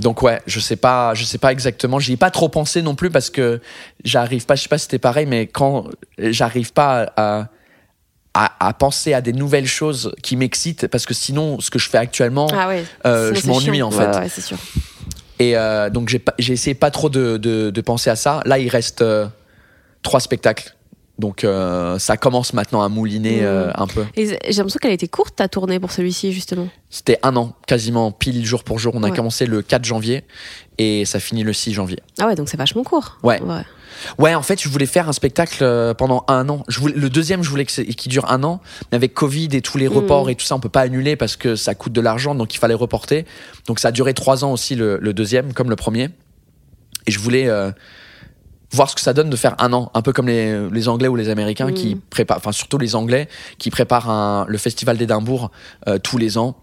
[0.00, 2.00] donc ouais, je sais pas, je sais pas exactement.
[2.00, 3.60] J'y ai pas trop pensé non plus parce que
[4.02, 4.56] j'arrive pas.
[4.56, 5.86] Je sais pas si c'était pareil, mais quand
[6.18, 7.46] j'arrive pas à,
[8.34, 11.88] à, à penser à des nouvelles choses qui m'excitent, parce que sinon, ce que je
[11.88, 12.84] fais actuellement, Ah ouais.
[13.06, 14.06] euh, sinon je m'ennuie en fait.
[14.08, 14.56] Ouais, ouais, c'est sûr.
[15.38, 18.40] Et euh, donc j'ai pas- j'ai essayé pas trop de, de, de penser à ça.
[18.46, 19.26] Là, il reste euh,
[20.02, 20.74] trois spectacles
[21.18, 23.44] Donc euh, ça commence maintenant à mouliner Mm.
[23.44, 24.04] euh, un peu.
[24.16, 26.68] Et j'ai l'impression qu'elle été courte ta tournée pour celui-ci justement.
[26.90, 28.92] C'était un an, quasiment pile jour pour jour.
[28.96, 29.16] On a Ouais.
[29.16, 30.24] commencé le 4 janvier
[30.78, 32.00] et ça finit le 6 janvier.
[32.18, 33.18] Ah ouais, donc c'est vachement court.
[33.22, 33.40] Ouais.
[34.18, 36.64] Ouais, en fait, je voulais faire un spectacle euh, pendant un an.
[36.66, 39.78] Je voulais, le deuxième, je voulais qu'il dure un an, mais avec Covid et tous
[39.78, 40.30] les reports Mm.
[40.30, 42.58] et tout ça, on peut pas annuler parce que ça coûte de l'argent, donc il
[42.58, 43.24] fallait reporter.
[43.68, 46.10] Donc ça a duré trois ans aussi le, le deuxième, comme le premier.
[47.06, 47.70] Et je voulais euh,
[48.74, 51.08] voir ce que ça donne de faire un an, un peu comme les, les Anglais
[51.08, 51.74] ou les Américains Mm.
[51.74, 55.50] qui préparent, enfin surtout les Anglais qui préparent un- le festival d'Édimbourg
[55.88, 56.56] euh, tous les ans.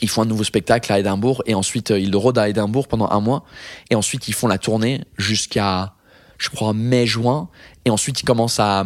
[0.00, 2.86] Ils font un nouveau spectacle à Édimbourg et ensuite euh, ils le rôdent à Édimbourg
[2.88, 3.44] pendant un mois
[3.90, 5.94] et ensuite ils font la tournée jusqu'à,
[6.38, 7.48] je crois, mai-juin
[7.84, 8.84] et ensuite ils commencent à,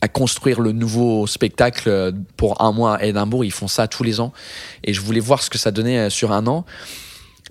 [0.00, 3.44] à construire le nouveau spectacle euh, pour un mois à Édimbourg.
[3.44, 4.32] Ils font ça tous les ans
[4.84, 6.64] et je voulais voir ce que ça donnait sur un an.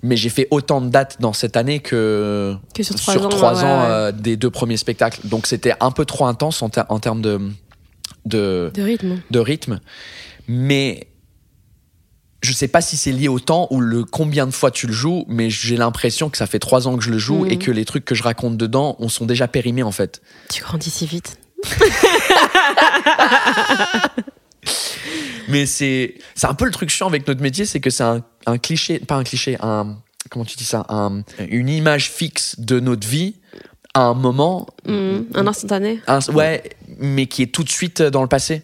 [0.02, 3.28] Mais j'ai fait autant de dates dans cette année que Que sur trois sur ans,
[3.28, 3.86] trois ouais, ans ouais.
[3.90, 5.20] euh, des deux premiers spectacles.
[5.24, 7.40] Donc c'était un peu trop intense en, ter- en termes de,
[8.26, 9.20] de, De rythme.
[9.30, 9.80] de rythme.
[10.48, 11.08] Mais
[12.42, 14.92] je sais pas si c'est lié au temps ou le combien de fois tu le
[14.92, 17.50] joues, mais j'ai l'impression que ça fait trois ans que je le joue Mhm.
[17.50, 20.20] et que les trucs que je raconte dedans, on sont déjà périmés en fait.
[20.52, 21.38] Tu grandis si vite.
[25.48, 28.22] Mais c'est c'est un peu le truc chiant avec notre métier, c'est que c'est un,
[28.46, 29.96] un cliché, pas un cliché, un
[30.30, 33.36] comment tu dis ça, un- une image fixe de notre vie
[33.94, 35.18] à un moment, Mm.
[35.34, 36.00] Un instantané.
[36.06, 36.62] un- ouais,
[36.98, 38.62] mais qui est tout de suite dans le passé.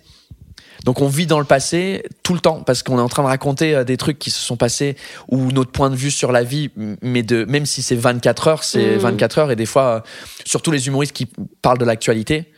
[0.84, 3.28] Donc on vit dans le passé tout le temps parce qu'on est en train de
[3.28, 4.96] raconter euh, des trucs qui se sont passés
[5.28, 8.64] ou notre point de vue sur la vie, mais de même si c'est 24 heures,
[8.64, 8.98] c'est Mm.
[8.98, 10.00] 24 heures et des fois, euh,
[10.44, 11.28] surtout les humoristes qui
[11.62, 12.52] parlent de l'actualité,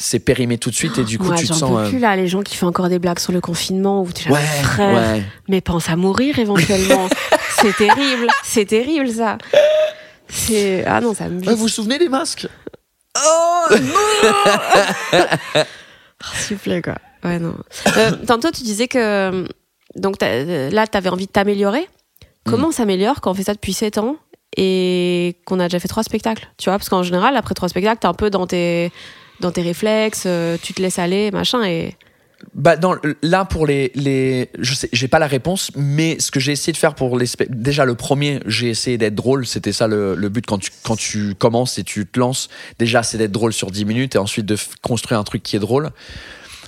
[0.00, 1.70] c'est périmé tout de suite et du coup Moi, tu te j'en sens.
[1.70, 4.10] peux euh, plus là, les gens qui font encore des blagues sur le confinement ou
[4.10, 5.22] tu es là, ouais, frère, ouais.
[5.48, 7.06] mais pense à mourir éventuellement.
[7.60, 9.36] c'est terrible, c'est terrible ça.
[10.28, 12.48] C'est ah non, ça me Ouais, vous vous souvenez des masques?
[16.34, 16.94] S'il vous plaît quoi.
[17.22, 17.56] Ouais non.
[17.98, 19.46] Euh, tantôt tu disais que
[19.96, 21.86] donc euh, là tu avais envie de t'améliorer.
[22.46, 24.16] Comment on s'améliore quand on fait ça depuis 7 ans
[24.56, 28.00] et qu'on a déjà fait trois spectacles, tu vois parce qu'en général après trois spectacles,
[28.00, 28.90] t'es un peu dans tes
[29.40, 31.96] dans tes réflexes, euh, tu te laisses aller, machin et
[32.54, 32.76] Bah
[33.22, 36.72] là pour les les je sais j'ai pas la réponse mais ce que j'ai essayé
[36.72, 40.28] de faire pour les déjà le premier j'ai essayé d'être drôle c'était ça le, le
[40.28, 40.46] but.
[40.46, 42.48] Quand tu quand tu commences et tu te lances
[42.78, 45.60] déjà c'est d'être drôle sur 10 minutes et ensuite de construire un truc qui est
[45.60, 45.90] drôle.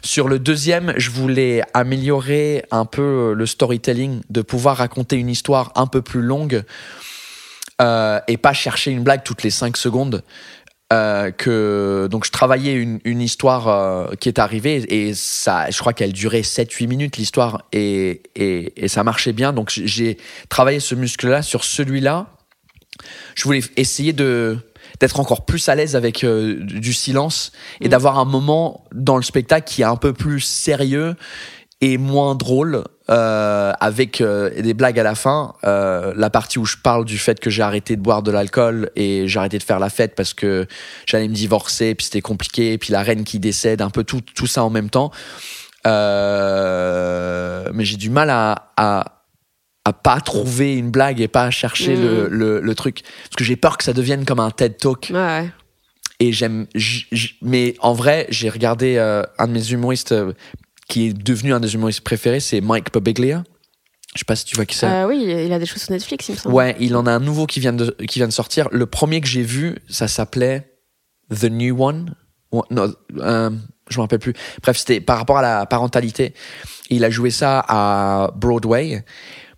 [0.04, 5.72] Sur le deuxième je voulais améliorer un peu le storytelling de pouvoir raconter une histoire
[5.74, 6.64] un peu plus longue
[7.80, 10.22] euh, et pas chercher une blague toutes les 5 secondes
[10.92, 15.78] euh, que donc je travaillais une, une histoire euh, qui est arrivée et ça je
[15.78, 19.52] crois qu'elle durait 7-8 minutes l'histoire et, et, et ça marchait bien.
[19.52, 22.26] Donc j'ai- travaillé ce muscle là sur celui-là
[23.34, 24.58] je voulais essayer de
[25.00, 29.22] d'être encore plus à l'aise avec euh, du silence et d'avoir un moment dans le
[29.22, 31.16] spectacle qui est un peu plus sérieux
[31.82, 35.54] et moins drôle euh, avec euh, des blagues à la fin.
[35.64, 38.90] Euh, la partie où je parle du fait que j'ai arrêté de boire de l'alcool
[38.94, 40.68] et j'ai arrêté de faire la fête parce que
[41.06, 44.46] j'allais me divorcer, puis c'était compliqué, puis la reine qui décède, un peu tout, tout
[44.46, 45.10] ça en même temps.
[45.84, 49.24] Mais j'ai du mal à, à,
[49.84, 52.02] à pas trouver une blague et pas à chercher Mm.
[52.02, 53.02] le, le, le truc.
[53.24, 55.50] Parce que j'ai peur que ça devienne comme un TED Talk ouais.
[56.20, 56.68] et j'aime
[57.42, 60.14] mais en vrai j'ai regardé un de mes humoristes
[60.88, 63.44] qui est devenu un des humoristes préférés c'est Mike Birbiglia
[64.14, 64.86] je sais pas si tu vois qui c'est.
[64.86, 66.54] Euh, oui, il a des choses sur Netflix, il me semble.
[66.54, 68.68] ouais il en a un nouveau qui vient de qui vient de sortir.
[68.70, 70.70] Le premier que j'ai vu ça s'appelait
[71.30, 72.14] The New One.
[72.70, 73.50] Non, euh,
[73.88, 74.34] je me rappelle plus.
[74.62, 76.34] Bref c'était par rapport à la parentalité.
[76.90, 79.02] Il a joué ça à Broadway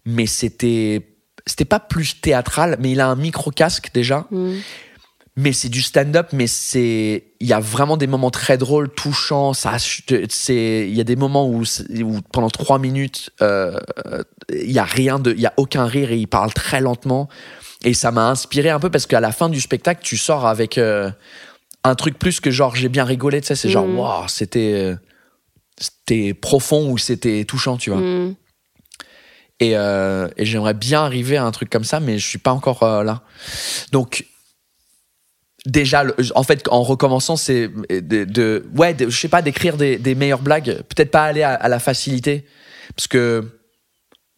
[0.04, 4.26] mais c'était c'était pas plus théâtral mais il a un micro casque déjà.
[4.30, 4.54] Mm.
[5.36, 9.52] Mais c'est du stand-up, mais c'est il y a vraiment des moments très drôles, touchants.
[9.52, 14.70] Ça, c'est il y a des moments où, où pendant trois minutes, euh, euh, il
[14.70, 17.28] y a rien de, il y a aucun rire et il parle très lentement.
[17.82, 20.78] Et ça m'a inspiré un peu parce qu'à la fin du spectacle, tu sors avec
[20.78, 21.10] euh,
[21.82, 23.40] un truc plus que genre j'ai bien rigolé.
[23.40, 23.98] Tu sais, c'est genre Mhm.
[23.98, 24.94] waouh, c'était euh,
[25.80, 28.00] c'était profond ou c'était touchant, tu vois.
[28.00, 28.36] Mm.
[29.60, 32.52] Et, euh, et j'aimerais bien arriver à un truc comme ça, mais je suis pas
[32.52, 33.22] encore euh, là.
[33.92, 34.24] Donc,
[35.66, 39.96] déjà, en fait, en recommençant, c'est de, de- ouais, de- je sais pas, d'écrire des,
[39.98, 40.82] des meilleures blagues.
[40.88, 42.44] Peut-être pas aller à, à la facilité,
[42.96, 43.44] parce que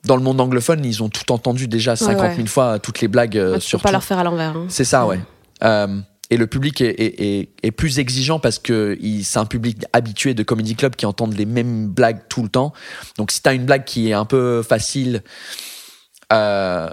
[0.05, 2.47] dans le monde anglophone, ils ont tout entendu déjà 50 000 ouais.
[2.47, 4.57] fois toutes les blagues euh, sur pas leur faire à l'envers.
[4.57, 4.67] hein.
[4.69, 5.19] C'est ça, ouais.
[5.65, 5.99] Euh,
[6.31, 10.35] et le public est, est- est- est plus exigeant parce que c'est un public habitué
[10.35, 12.73] de comedy club qui entendent les mêmes blagues tout le temps.
[13.17, 15.23] Donc si t'as une blague qui est un peu facile,
[16.33, 16.91] euh,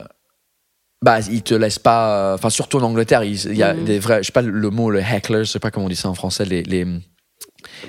[1.03, 2.33] bah ils te laissent pas.
[2.33, 3.83] Enfin surtout en Angleterre, il y a Mhm.
[3.85, 4.23] des vrais.
[4.23, 6.15] Je sais pas le mot le heckler, je sais pas comment on dit ça en
[6.15, 6.45] français.
[6.45, 6.87] Les, les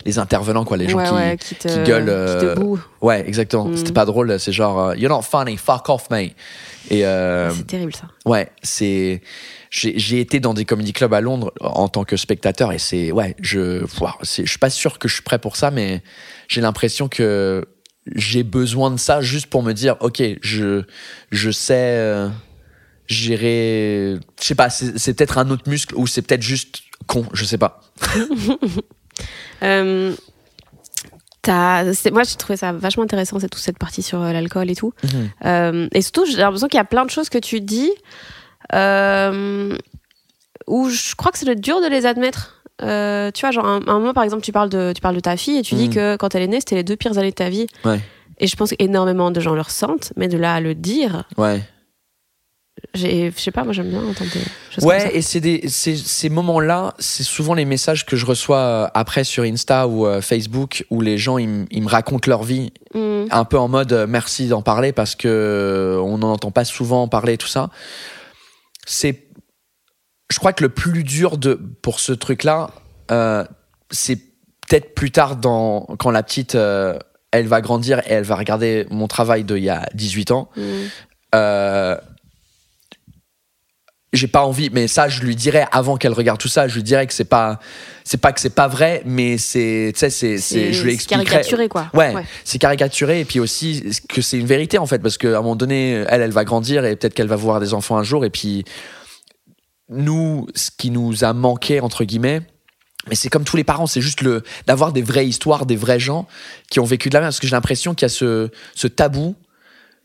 [0.05, 2.05] les intervenants, quoi, les gens ouais, qui, ouais, qui, te, qui gueulent.
[2.05, 2.81] qui euh, te bouent.
[3.00, 3.66] Ouais, exactement.
[3.66, 3.77] Mm.
[3.77, 4.38] C'était pas drôle.
[4.40, 6.33] C'est genre, euh, you're not funny, fuck off, mate.
[6.90, 8.05] Et euh, C'est terrible ça.
[8.27, 9.20] ouais, c'est.
[9.70, 13.11] J'ai été dans des comedy clubs à Londres en tant que spectateur et c'est.
[13.12, 13.85] Ouais, je.
[14.22, 16.03] c'est- Je suis pas sûr que je suis prêt pour ça, mais
[16.48, 17.64] j'ai l'impression que
[18.14, 20.83] j'ai besoin de ça juste pour me dire, ok, je,
[21.31, 22.29] je sais euh,
[23.06, 24.16] gérer.
[24.40, 27.58] Je sais pas, c'est peut-être un autre muscle ou c'est peut-être juste con, je sais
[27.58, 27.80] pas.
[29.62, 30.14] Euh,
[31.92, 34.74] c'est- moi, j'ai trouvé ça vachement intéressant, c'est toute cette partie sur euh, l'alcool et
[34.74, 34.92] tout.
[35.44, 37.90] Euh, et surtout, j'ai l'impression qu'il y a plein de choses que tu dis
[38.72, 39.76] euh,
[40.66, 42.62] où je crois que c'est dur de les admettre.
[42.82, 45.20] Euh, tu vois, genre, un, un moment, par exemple, tu parles, de, tu parles de
[45.20, 45.94] ta fille et tu dis Mhm.
[45.94, 47.66] que quand elle est née, c'était les deux pires années de ta vie.
[47.84, 48.00] Ouais.
[48.38, 51.62] Et je pense qu'énormément de gens le ressentent, mais de là à le dire, Ouais.
[52.94, 54.44] Je sais pas, moi j'aime bien entendre des choses
[54.80, 54.87] comme ça.
[54.87, 58.87] Ouais, et c'est des, ces, ces moments-là, c'est souvent les messages que je reçois euh,
[58.94, 62.72] après sur Insta ou euh, Facebook où les gens ils, ils me racontent leur vie
[62.94, 63.26] Mhm.
[63.32, 67.08] un peu en mode euh, merci d'en parler parce que on n'en entend pas souvent
[67.08, 67.70] parler tout ça.
[68.87, 69.24] C'est,
[70.30, 72.70] je crois que le plus dur de pour ce truc-là,
[73.10, 73.44] euh,
[73.90, 76.98] c'est peut-être plus tard dans quand la petite euh,
[77.32, 80.48] elle va grandir et elle va regarder mon travail d'il y a 18 ans.
[81.34, 81.96] Euh,
[84.14, 86.83] j'ai pas envie, mais ça, je lui dirais avant qu'elle regarde tout ça, je lui
[86.83, 87.59] dirais que c'est pas,
[88.05, 91.09] c'est pas que c'est pas vrai, mais c'est, tu sais, c'est, c'est, je lui C'est
[91.09, 91.90] caricaturé, quoi.
[91.94, 95.42] Ouais, c'est caricaturé et puis aussi que c'est une vérité en fait parce qu'à un
[95.42, 98.24] moment donné, elle, elle va grandir et peut-être qu'elle va voir des enfants un jour
[98.24, 98.64] et puis
[99.88, 102.42] nous, ce qui nous a manqué entre guillemets.
[103.09, 106.00] Mais c'est comme tous les parents, c'est juste le d'avoir des vraies histoires, des vrais
[106.00, 106.27] gens
[106.70, 107.33] qui ont vécu de la merde.
[107.33, 109.35] Parce que j'ai l'impression qu'il y a ce, ce tabou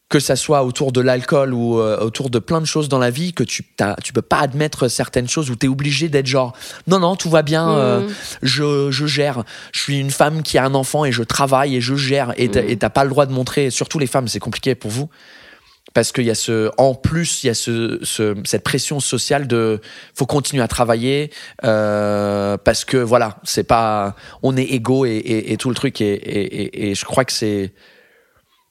[0.10, 3.12] que ça soit autour de l'alcool ou euh, autour de plein de choses dans la
[3.12, 6.26] vie, que tu t'as- tu peux pas admettre certaines choses où tu es obligé d'être
[6.26, 6.54] genre
[6.88, 8.13] non, non, tout va bien, euh, Mhm.
[8.41, 9.43] je, je gère.
[9.72, 12.34] Je suis une femme qui a un enfant et je travaille et je gère.
[12.38, 12.69] Et t'as Mhm.
[12.69, 15.10] et t'as pas le droit de montrer, surtout les femmes, c'est compliqué pour vous.
[15.93, 19.48] Parce qu'il y a ce, en plus, il y a ce, ce- cette pression sociale
[19.48, 19.80] de,
[20.15, 21.32] faut continuer à travailler,
[21.63, 26.00] euh, parce que voilà, c'est pas, on est égaux et, et, et tout le truc.
[26.02, 27.74] Et- et je crois que c'est,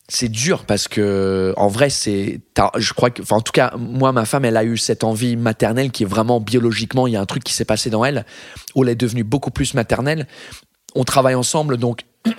[0.09, 2.41] c'est dur parce que en vrai c'est
[2.77, 5.37] je crois que enfin en tout cas moi ma femme elle a eu cette envie
[5.37, 8.25] maternelle qui est vraiment biologiquement il y a un truc qui s'est passé dans elle.
[8.75, 10.27] Où elle est devenue beaucoup plus maternelle.
[10.95, 12.07] On travaille ensemble donc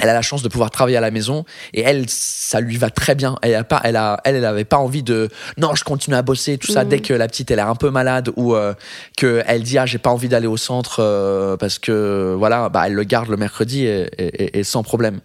[0.00, 2.90] elle a la chance de pouvoir travailler à la maison et elle ça lui va
[2.90, 3.36] très bien.
[3.42, 6.22] Elle a pas elle a elle elle avait pas envie de non je continue à
[6.22, 8.74] bosser tout ça dès que la petite elle est un peu malade ou euh,
[9.16, 12.84] que elle dit ah j'ai pas envie d'aller au centre euh, parce que voilà bah
[12.86, 15.20] elle le garde le mercredi et, et- et- sans problème.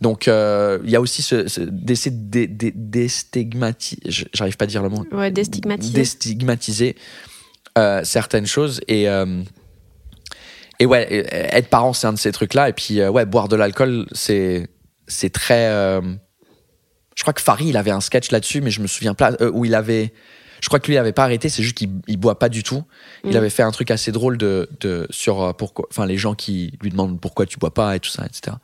[0.00, 5.04] Donc euh, il y a aussi ce, ce déstigmatiser j'arrive pas à dire le mot.
[5.12, 5.92] Ouais, déstigmatiser.
[5.92, 6.96] déstigmatiser
[7.78, 9.42] euh, certaines choses et euh,
[10.82, 13.24] et ouais et- être parent c'est un de ces trucs là et puis euh, ouais
[13.26, 14.68] boire de l'alcool c'est
[15.08, 16.00] c'est très euh,
[17.16, 19.50] je crois que Farid il avait un sketch là-dessus mais je me souviens pas euh,
[19.52, 20.12] où il avait
[20.60, 22.62] je crois que lui il avait pas arrêté c'est juste qu'il il boit pas du
[22.62, 22.84] tout.
[23.24, 23.36] Il Mm.
[23.36, 26.78] avait fait un truc assez drôle de, de sur euh, pourquoi enfin les gens qui
[26.80, 28.56] lui demandent pourquoi tu bois pas et tout ça etc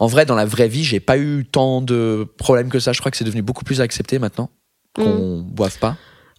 [0.00, 2.92] en vrai dans la vraie vie j'ai pas eu tant de problèmes que ça.
[2.92, 4.50] Je crois que c'est devenu beaucoup plus accepté maintenant
[4.96, 5.96] qu'on boive pas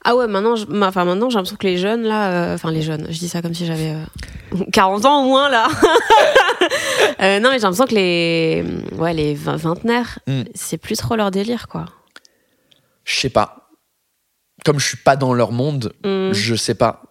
[0.08, 2.82] Ah ouais, maintenant, je- enfin maintenant, j'ai l'impression que les jeunes là, euh, enfin les
[2.84, 5.68] jeunes, je dis ça comme si j'avais euh, 40 ans au moins là.
[7.22, 8.64] Euh, non, mais j'ai l'impression que les,
[8.98, 10.42] ouais, les vingt- vingtenaires, Mm.
[10.54, 11.86] c'est plus trop leur délire quoi.
[13.04, 13.70] Je sais pas.
[14.66, 16.34] Comme je suis pas dans leur monde, Mm.
[16.34, 17.04] je sais pas.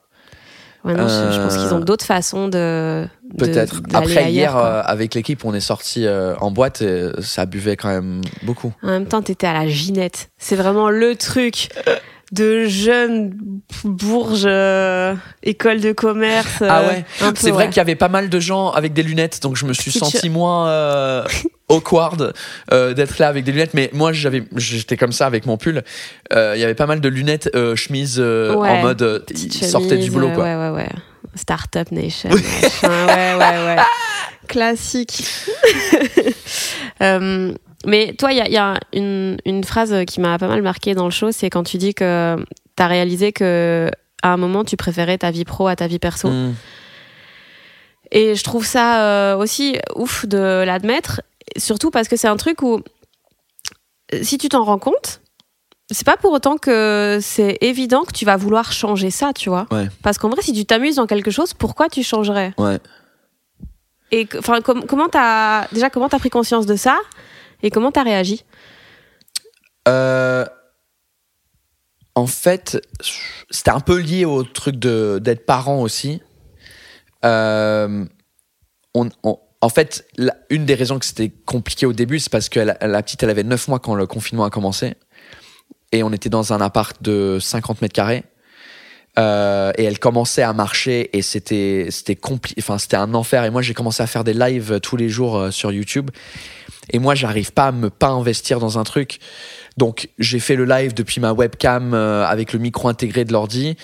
[0.85, 3.07] Ouais, non, je, je pense qu'ils ont Euh, d'autres façons de.
[3.39, 3.81] Peut-être.
[3.95, 6.07] Après, hier, avec l'équipe, on est sorti
[6.41, 8.73] en boîte et ça buvait quand même beaucoup.
[8.83, 10.29] En même temps, t'étais à la Ginette.
[10.37, 11.69] C'est vraiment le truc
[12.35, 13.33] de jeunes
[13.85, 16.63] bourges, euh, école de commerce.
[16.63, 17.05] ah euh, ouais
[17.37, 17.69] C'est vrai ouais.
[17.71, 20.29] qu'il y avait pas mal de gens avec des lunettes, donc je me suis senti
[20.29, 21.25] moins euh,
[21.69, 22.35] awkward
[22.73, 23.75] euh, d'être là avec des lunettes.
[23.75, 25.85] Mais moi, j'avais, j'étais comme ça avec mon pull.
[26.33, 30.31] Il y avait pas mal de lunettes, chemises Ouais, en mode ils sortaient du boulot
[30.35, 30.45] quoi.
[30.45, 30.89] Ouais, ouais, ouais.
[31.37, 32.31] Startup Nation.
[32.31, 32.39] ouais,
[32.83, 33.77] ouais, ouais.
[34.49, 35.25] Classique.
[37.87, 40.95] Mais toi, il y a, y a une, une phrase qui m'a pas mal marqué
[40.95, 42.37] dans le show, c'est quand tu dis que
[42.77, 43.91] tu as réalisé que
[44.23, 46.29] à un moment, tu préférais ta vie pro à ta vie perso.
[46.31, 46.55] Mm.
[48.11, 51.21] Et je trouve ça euh, aussi ouf de l'admettre,
[51.57, 52.81] surtout parce que c'est un truc où,
[54.23, 55.21] si tu t'en rends compte,
[55.91, 59.67] c'est pas pour autant que c'est évident que tu vas vouloir changer ça, tu vois.
[59.71, 59.89] Ouais.
[60.03, 62.55] Parce qu'en vrai, si tu t'amuses dans quelque chose, pourquoi tu changerais?
[62.57, 62.79] Ouais.
[64.11, 66.99] Et que- enfin, com- comment t'as déjà comment t'as pris conscience de ça?
[67.65, 68.45] Et comment t'as réagi?
[69.89, 70.45] Euh,
[72.15, 72.87] en fait,
[73.51, 76.21] c'était un peu lié au truc d'être parent aussi.
[77.25, 78.05] Euh,
[78.93, 80.07] en fait,
[80.51, 83.43] une des raisons que c'était compliqué au début, c'est parce que la, petite, elle avait
[83.43, 84.95] 9 mois quand le confinement a commencé.
[85.91, 88.25] Et on était dans un appart de 50 mètres carrés.
[89.19, 92.19] Euh, et elle commençait à marcher et c'était c'était
[92.59, 95.53] enfin c'était un enfer et moi j'ai commencé à faire des lives tous les jours
[95.53, 96.11] sur YouTube
[96.91, 99.21] et moi j'arrive pas à me pas investir dans un truc.
[99.77, 103.77] Donc j'ai fait le live depuis ma webcam euh, avec le micro intégré de l'ordi.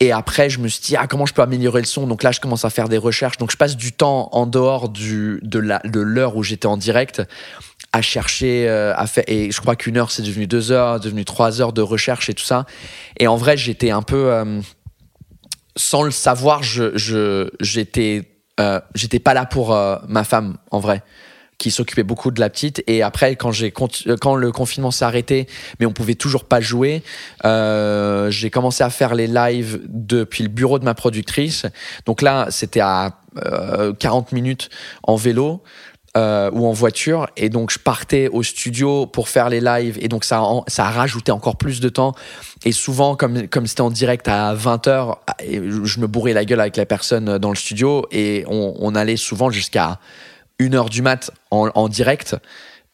[0.00, 2.06] Et après je me suis dit ah comment je peux améliorer le son?
[2.06, 3.38] Donc là je commence à faire des recherches.
[3.38, 6.76] Donc je passe du temps en dehors du de la de l'heure où j'étais en
[6.76, 7.22] direct
[7.92, 9.24] à chercher euh, à faire.
[9.26, 12.34] Et je crois qu'une heure c'est devenu deux heures devenu trois heures de recherche et
[12.34, 12.64] tout ça.
[13.18, 14.60] Et en vrai j'étais un peu euh,
[15.76, 18.22] sans le savoir je j'étais
[19.18, 19.76] pas là pour
[20.08, 21.02] ma femme en vrai
[21.58, 22.82] qui s'occupait beaucoup de la petite.
[22.86, 23.72] Et après quand j'ai
[24.06, 25.46] euh, quand le confinement s'est arrêté
[25.80, 27.02] mais on pouvait toujours pas jouer
[27.44, 31.66] euh, j'ai commencé à faire les lives depuis le bureau de ma productrice.
[32.06, 34.70] Donc là c'était à euh, 40 minutes
[35.02, 35.62] en vélo
[36.16, 37.28] euh, ou en voiture.
[37.36, 39.98] Et donc je partais au studio pour faire les lives.
[40.00, 42.14] Et donc ça ça a rajouté encore plus de temps.
[42.64, 46.76] Et souvent comme comme c'était en direct à 20h je me bourrais la gueule avec
[46.76, 48.06] la personne dans le studio.
[48.10, 49.98] Et on, on allait souvent jusqu'à
[50.60, 52.36] 1h du mat en, direct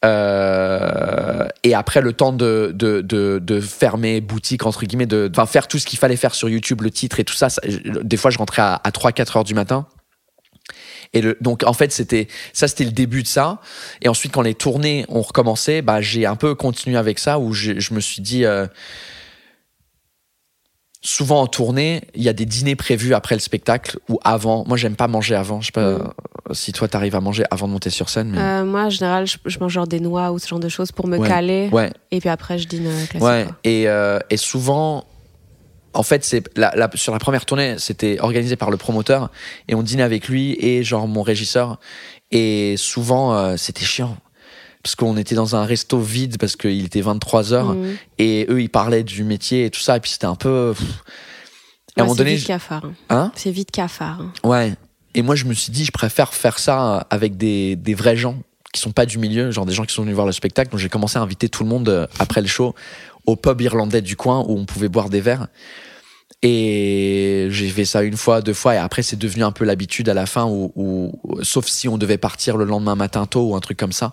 [0.03, 5.45] euh, et après le temps de, de, de, de fermer boutique entre guillemets de enfin
[5.45, 8.29] faire tout ce qu'il fallait faire sur YouTube le titre et tout ça, des fois
[8.29, 9.87] je rentrais à, à 3-4 heures du matin.
[11.13, 13.61] Et donc en fait c'était ça c'était le début de ça.
[14.01, 17.53] Et ensuite quand les tournées ont recommencé bah j'ai un peu continué avec ça où
[17.53, 18.67] je me suis dit euh,
[21.07, 24.75] souvent en tournée il y a des dîners prévus après le spectacle ou avant moi
[24.75, 26.11] j'aime pas manger avant je sais pas Mm.
[26.53, 29.27] si toi t'arrives à manger avant de monter sur scène mais Euh, moi, en général,
[29.27, 31.27] je, je mange genre des noix ou ce genre de choses pour me Ouais.
[31.27, 31.69] caler.
[31.71, 33.21] ouais Et puis après, je dîne euh, classique.
[33.21, 35.05] Ouais, et, euh, et souvent,
[35.93, 39.29] en fait, c'est la, la- sur la première tournée, c'était organisé par le promoteur
[39.67, 41.79] et on dînait avec lui et genre mon régisseur.
[42.31, 44.17] Et souvent, euh, c'était chiant
[44.85, 47.95] parce qu'on était dans un resto vide parce qu'il était 23 heures Mhm.
[48.19, 50.75] et eux ils parlaient du métier et tout ça et puis c'était un peu.
[50.77, 50.87] pff.
[51.97, 52.85] Et à un Ouais, moment c'est donné, vite cafard.
[52.85, 52.93] hein.
[53.09, 53.31] hein?
[53.35, 54.21] C'est vite cafard.
[54.21, 54.31] hein.
[54.47, 54.73] Ouais.
[55.15, 58.37] Et moi, je me suis dit, je préfère faire ça avec des, des vrais gens
[58.73, 60.69] qui sont pas du milieu, genre des gens qui sont venus voir le spectacle.
[60.71, 62.75] Donc, j'ai commencé à inviter tout le monde euh, après le show
[63.25, 65.47] au pub irlandais du coin où on pouvait boire des verres.
[66.41, 70.09] Et j'ai fait ça une fois, deux fois, et après, c'est devenu un peu l'habitude
[70.09, 73.59] à la fin où, sauf si on devait partir le lendemain matin tôt ou un
[73.61, 74.11] truc comme ça,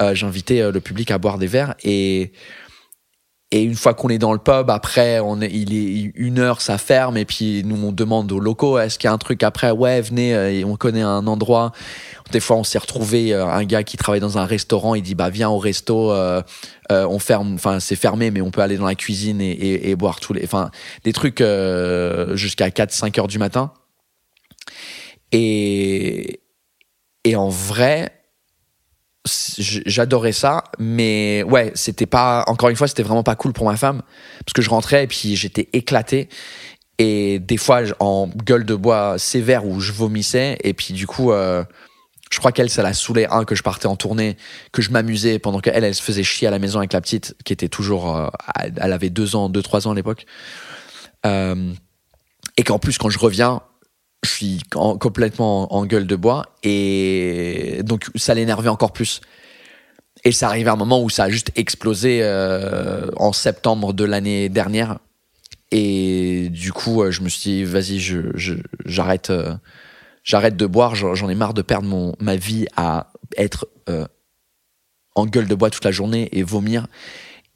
[0.00, 1.74] euh, j'invitais euh, le public à boire des verres.
[1.84, 2.32] Et,
[3.52, 6.60] et une fois qu'on est dans le pub, après, on est, il est une heure,
[6.60, 7.16] ça ferme.
[7.16, 9.70] Et puis, nous, on demande aux locaux, est-ce qu'il y a un truc après?
[9.70, 11.70] Ouais, venez, euh, on connaît un endroit.
[12.32, 15.14] Des fois, on s'est retrouvé, euh, un gars qui travaille dans un restaurant, il dit,
[15.14, 16.42] bah, viens au resto, euh,
[16.90, 20.32] on ferme, enfin, c'est fermé, mais on peut aller dans la cuisine et, boire tous
[20.32, 20.72] les, enfin,
[21.04, 21.38] des trucs
[22.34, 23.72] jusqu'à 4-5 heures du matin.
[25.30, 26.40] Et,
[27.22, 28.10] et en vrai,
[29.58, 33.76] j'adorais ça mais ouais c'était pas encore une fois c'était vraiment pas cool pour ma
[33.76, 34.02] femme
[34.44, 36.28] parce que je rentrais et puis j'étais éclaté.
[36.98, 41.30] Et des fois en gueule de bois sévère où je vomissais et puis du coup
[41.30, 41.62] euh,
[42.30, 44.38] je crois qu'elle ça la saoulait un que je partais en tournée
[44.72, 47.36] que je m'amusais pendant qu'elle elle se faisait chier à la maison avec la petite
[47.44, 48.28] qui était toujours euh,
[48.78, 50.24] elle avait deux ans deux trois ans à l'époque.
[51.26, 51.72] Euh,
[52.56, 53.60] et qu'en plus quand je reviens
[54.24, 59.20] je suis en- complètement en, gueule de bois et donc ça l'énervait encore plus.
[60.24, 64.04] Et ça arrivait à un moment où ça a juste explosé euh, en septembre de
[64.04, 64.98] l'année dernière.
[65.70, 69.54] Et du coup, euh, je me suis dit, vas-y, je, je- j'arrête, euh,
[70.24, 70.94] j'arrête de boire.
[70.96, 73.68] J'en ai marre de perdre mon, ma vie à être
[75.14, 76.86] en gueule de bois toute la journée et vomir.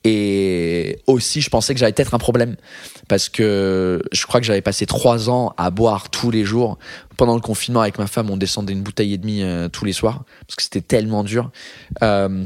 [0.05, 2.57] Et aussi, je pensais que j'avais peut-être un problème
[3.09, 6.79] parce que je crois que j'avais passé trois ans à boire tous les jours.
[7.19, 9.93] Pendant le confinement, avec ma femme, on descendait une bouteille et demie euh, tous les
[9.93, 11.51] soirs parce que c'était tellement dur.
[12.03, 12.45] Euh,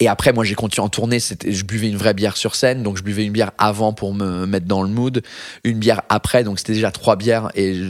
[0.00, 1.18] et après, moi, j'ai continué en tournée.
[1.20, 4.46] Je buvais une vraie bière sur scène, donc je buvais une bière avant pour me
[4.46, 5.22] mettre dans le mood,
[5.62, 7.80] une bière après, donc c'était déjà trois bières et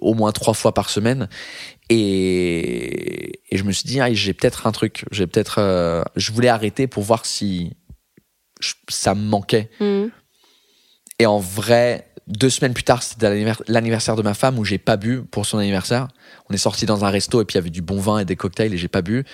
[0.00, 1.28] au moins trois fois par semaine.
[1.90, 5.04] Et, et je me suis dit, ah, j'ai peut-être un truc.
[5.10, 7.72] J'ai peut-être, euh, je voulais arrêter pour voir si
[8.60, 9.70] je- ça me manquait.
[9.80, 10.10] Mhm.
[11.18, 14.78] Et en vrai, deux semaines plus tard, c'était l'annivers- l'anniversaire de ma femme où j'ai
[14.78, 16.08] pas bu pour son anniversaire.
[16.50, 18.24] On est sorti dans un resto et puis il y avait du bon vin et
[18.24, 19.24] des cocktails et j'ai pas bu.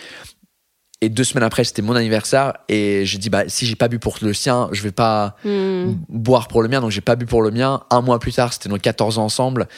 [1.00, 3.98] Et deux semaines après, c'était mon anniversaire et j'ai dit bah si j'ai pas bu
[3.98, 5.98] pour le sien, je vais pas Mhm.
[6.08, 7.82] boire pour le mien, donc j'ai pas bu pour le mien.
[7.90, 9.68] Un mois plus tard, c'était nos 14 ans ensemble.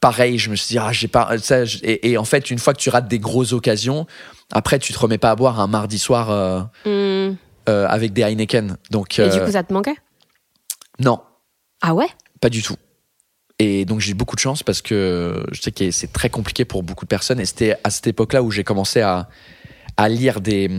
[0.00, 1.64] Pareil, je me suis dit ah j'ai pas ça.
[1.64, 4.06] je- Et, et en fait, une fois que tu rates des grosses occasions,
[4.52, 7.36] après tu te remets pas à boire un mardi soir euh, Mhm.
[7.68, 8.76] Euh, avec des Heineken.
[8.90, 9.94] Donc Et du euh, coup, ça te manquait?
[11.00, 11.20] Non,
[11.82, 12.06] Ah ouais?
[12.40, 12.76] Pas du tout.
[13.58, 16.64] Et donc j'ai eu beaucoup de chance parce que je sais que c'est très compliqué
[16.64, 17.40] pour beaucoup de personnes.
[17.40, 19.28] Et c'était à cette époque-là où j'ai commencé à,
[19.96, 20.70] à lire des,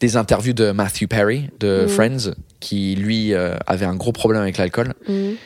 [0.00, 1.88] des interviews de Matthew Perry de Mhm.
[1.88, 4.94] Friends, qui lui euh, avait un gros problème avec l'alcool.
[5.08, 5.36] Mhm.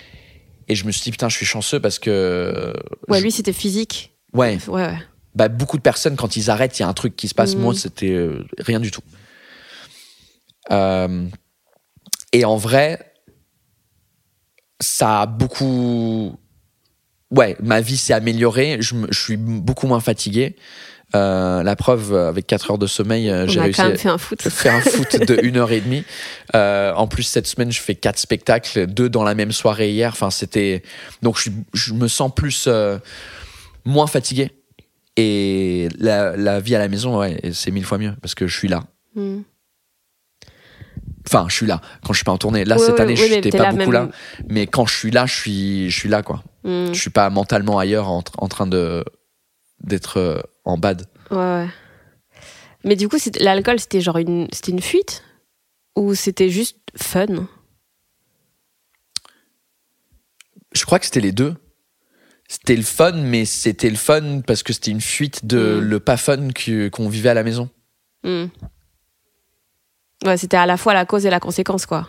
[0.68, 2.72] Et je me suis dit, putain, je suis chanceux parce que.
[3.08, 4.12] Ouais, je- lui, c'était physique.
[4.32, 4.98] ouais, Ouais, ouais.
[5.34, 7.54] bah, beaucoup de personnes, quand ils arrêtent, il y a un truc qui se passe.
[7.56, 7.62] Mhm.
[7.62, 9.02] Moi, c'était euh, rien du tout.
[10.70, 11.26] Euh,
[12.32, 13.12] et en vrai,
[14.80, 16.36] ça a beaucoup.
[17.30, 18.76] Ouais, ma vie s'est améliorée.
[18.80, 20.56] Je, me- je suis beaucoup moins fatigué.
[21.14, 24.08] Euh, la preuve, avec 4 heures de sommeil, euh, j'ai a réussi quand même fait
[24.08, 24.40] un foot.
[24.48, 26.04] faire un foot de 1 heure et demie.
[26.54, 30.10] Euh, en plus, cette semaine, je fais quatre spectacles, deux dans la même soirée hier.
[30.12, 30.82] Enfin, c'était.
[31.20, 31.38] Donc,
[31.74, 32.64] je, me sens plus.
[32.66, 32.98] euh,
[33.84, 34.50] moins fatigué.
[35.16, 38.56] Et la, la vie à la maison, ouais, c'est mille fois mieux parce que je
[38.56, 38.84] suis là.
[39.14, 39.42] Mhm.
[41.26, 42.64] Enfin, je suis là quand je suis pas en tournée.
[42.64, 44.10] Là, cette année, j'étais t'es pas là beaucoup même- là.
[44.48, 46.42] Mais quand je suis là, je suis, je suis là, quoi.
[46.64, 46.92] Mhm.
[46.94, 49.04] Je suis pas mentalement ailleurs en, en train de
[49.80, 51.06] d'être euh, en bad.
[51.30, 51.68] Ouais, ouais.
[52.84, 55.22] Mais du coup, l'alcool, c'était genre une, c'était une fuite?
[55.96, 57.46] Ou c'était juste fun?
[60.72, 61.54] Je crois que c'était les deux.
[62.48, 65.84] C'était le fun, mais c'était le fun parce que c'était une fuite de Mm.
[65.84, 66.48] le pas fun
[66.92, 67.70] qu'on vivait à la maison.
[68.24, 68.46] Hmm.
[70.24, 72.08] Ouais, c'était à la fois la cause et la conséquence, quoi.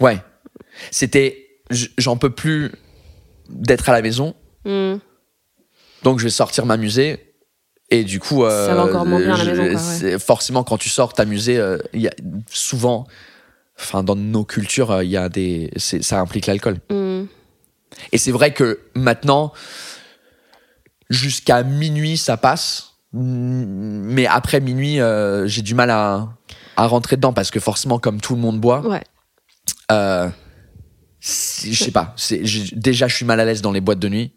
[0.00, 0.18] Ouais.
[0.90, 1.46] C'était.
[1.98, 2.72] J'en peux plus
[3.48, 4.34] d'être à la maison,
[4.64, 4.96] Hmm.
[6.02, 7.34] donc je vais sortir m'amuser.
[7.90, 8.44] Et du coup.
[8.44, 9.78] euh, Ça va encore moins bien à la je- maison, quoi, ouais.
[9.78, 12.12] c'est- Forcément, quand tu sors t'amuser, euh, y a
[12.50, 13.06] souvent.
[13.78, 15.70] Enfin, dans nos cultures, euh, il y a des.
[15.76, 16.76] Ça implique l'alcool.
[16.90, 17.24] Hmm.
[18.12, 19.52] Et c'est vrai que maintenant,
[21.08, 22.94] jusqu'à minuit, ça passe.
[23.12, 24.98] Mais après minuit,
[25.46, 26.28] j'ai du mal à,
[26.82, 29.02] à rentrer dedans parce que forcément, comme tout le monde boit, Ouais.
[29.92, 30.28] euh,
[31.20, 32.14] je sais pas.
[32.72, 34.32] Déjà, je suis mal à l'aise dans les boîtes de nuit.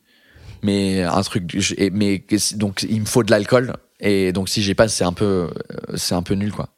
[0.66, 2.24] Mais un truc, je- mais
[2.56, 5.98] donc il me faut de l'alcool et donc si j'ai pas, c'est un peu, euh,
[5.98, 6.70] c'est un peu nul quoi.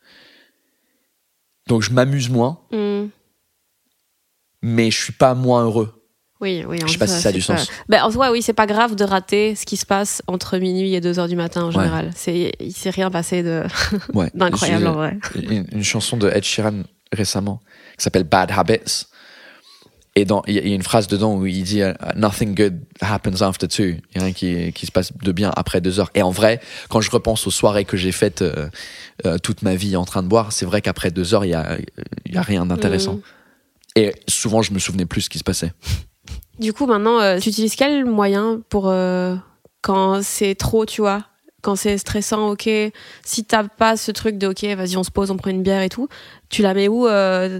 [1.68, 3.09] Donc je m'amuse moins, Hmm.
[4.63, 6.05] mais je suis pas moins heureux.
[6.41, 6.79] Oui, oui.
[6.83, 7.69] en Je sais pas si ça a du pas- sens.
[7.88, 10.93] Ben, en soi, oui, c'est pas grave de rater ce qui se passe entre minuit
[10.93, 11.73] et 2 heures du matin en Ouais.
[11.73, 12.11] général.
[12.15, 13.63] C'est, il s'est rien passé de,
[14.13, 14.29] Ouais.
[14.33, 15.17] d'incroyable en vrai.
[15.36, 16.83] une, une chanson de Ed Sheeran
[17.13, 17.61] récemment
[17.97, 19.05] qui s'appelle Bad Habits.
[20.17, 21.93] Et dans- il y, a- il y a une phrase dedans où il dit euh,
[22.15, 23.83] Nothing good happens after two.
[23.83, 26.09] Il y a rien qui, qui se passe de bien après deux heures.
[26.15, 26.59] Et en vrai,
[26.89, 28.69] quand je repense aux soirées que j'ai faites euh,
[29.25, 31.53] euh, toute ma vie en train de boire, c'est vrai qu'après deux heures, il y
[31.53, 31.77] a,
[32.25, 33.15] y a rien d'intéressant.
[33.15, 33.21] Mhm.
[33.97, 35.71] Et souvent, je me souvenais plus ce qui se passait.
[36.60, 39.36] Du coup, maintenant, euh, tu utilises quel moyen pour euh,
[39.82, 41.24] quand c'est trop, tu vois
[41.62, 42.70] Quand c'est stressant, ok.
[43.24, 45.82] Si t'as pas ce truc de ok, vas-y, on se pose, on prend une bière
[45.82, 46.08] et tout,
[46.49, 47.60] tu la mets où euh,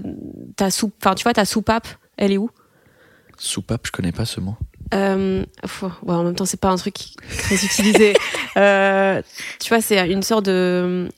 [0.56, 2.50] ta soupe, enfin, tu vois, ta soupape, elle est où?
[3.38, 4.56] Soupape, je connais pas ce mot.
[4.94, 5.44] Euh,
[5.82, 6.94] ouais, en même temps, c'est pas un truc
[7.38, 8.14] très utilisé.
[8.56, 11.08] Tu vois, c'est une sorte de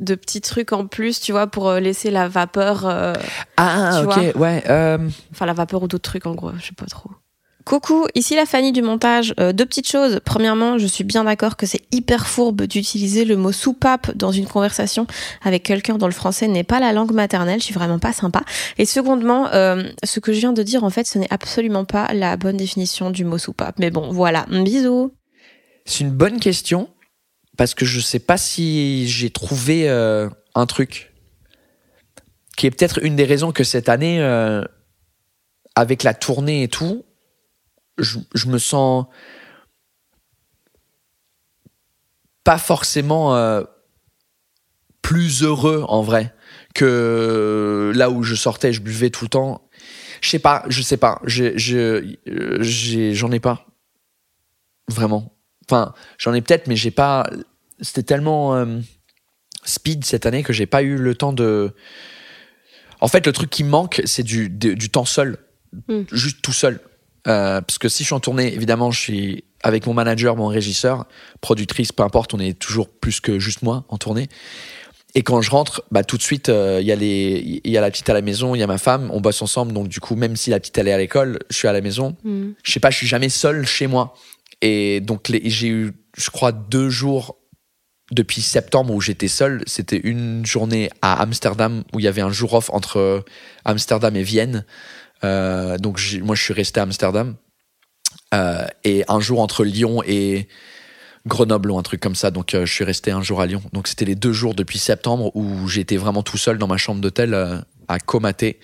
[0.00, 3.14] de petits trucs en plus, tu vois, pour laisser la vapeur, euh,
[3.56, 4.62] Ah, ok, ouais.
[4.68, 4.98] euh,
[5.30, 7.10] enfin la vapeur ou d'autres trucs en gros, je sais pas trop.
[7.64, 9.34] Coucou, ici la Fanny du montage.
[9.38, 10.20] Euh, deux petites choses.
[10.24, 14.46] Premièrement, je suis bien d'accord que c'est hyper fourbe d'utiliser le mot soupape dans une
[14.46, 15.06] conversation
[15.42, 17.60] avec quelqu'un dont le français n'est pas la langue maternelle.
[17.60, 18.42] Je suis vraiment pas sympa.
[18.78, 22.12] Et secondement, euh, ce que je viens de dire, en fait, ce n'est absolument pas
[22.14, 23.78] la bonne définition du mot soupape.
[23.78, 24.46] Mais bon, voilà.
[24.50, 25.12] Bisous.
[25.84, 26.88] C'est une bonne question
[27.56, 31.12] parce que je sais pas si j'ai trouvé euh, un truc
[32.56, 34.20] qui est peut-être une des raisons que cette année,
[35.74, 37.04] avec la tournée et tout,
[37.98, 39.06] je, je me sens
[42.44, 43.62] pas forcément euh,
[45.00, 46.34] plus heureux en vrai
[46.74, 49.68] que là où je sortais, je buvais tout le temps.
[50.20, 53.66] Je sais pas, je sais pas, je, je, euh, j'en ai pas
[54.88, 55.36] vraiment.
[55.68, 57.28] Enfin, j'en ai peut-être, mais j'ai pas.
[57.80, 58.78] C'était tellement euh,
[59.64, 61.74] speed cette année que j'ai pas eu le temps de.
[63.00, 65.38] En fait, le truc qui me manque, c'est du, du temps seul,
[65.88, 66.02] Mm.
[66.12, 66.80] juste tout seul.
[67.28, 70.48] Euh, parce que si je suis en tournée, évidemment, je suis avec mon manager, mon
[70.48, 71.06] régisseur,
[71.40, 74.28] productrice, peu importe, on est toujours plus que juste moi en tournée.
[75.14, 77.80] Et quand je rentre, bah, tout de suite, euh, il y, a les- y a
[77.82, 79.72] la petite à la maison, il y a ma femme, on bosse ensemble.
[79.72, 82.16] Donc, du coup, même si la petite est à l'école, je suis à la maison
[82.24, 82.52] Hmm.
[82.62, 84.14] je sais pas, je suis jamais seul chez moi.
[84.62, 87.36] Et donc, j'ai eu, je crois, deux jours
[88.10, 89.62] depuis septembre où j'étais seul.
[89.66, 93.24] C'était une journée à Amsterdam où il y avait un jour off entre
[93.64, 94.64] Amsterdam et Vienne.
[95.24, 97.36] Euh, donc, moi, je suis resté à Amsterdam.
[98.34, 100.48] Euh, et un jour entre Lyon et
[101.26, 102.30] Grenoble ou un truc comme ça.
[102.30, 103.62] Donc, euh, je suis resté un jour à Lyon.
[103.72, 107.00] Donc, c'était les deux jours depuis septembre où j'étais vraiment tout seul dans ma chambre
[107.00, 107.58] d'hôtel euh,
[107.88, 108.58] à comater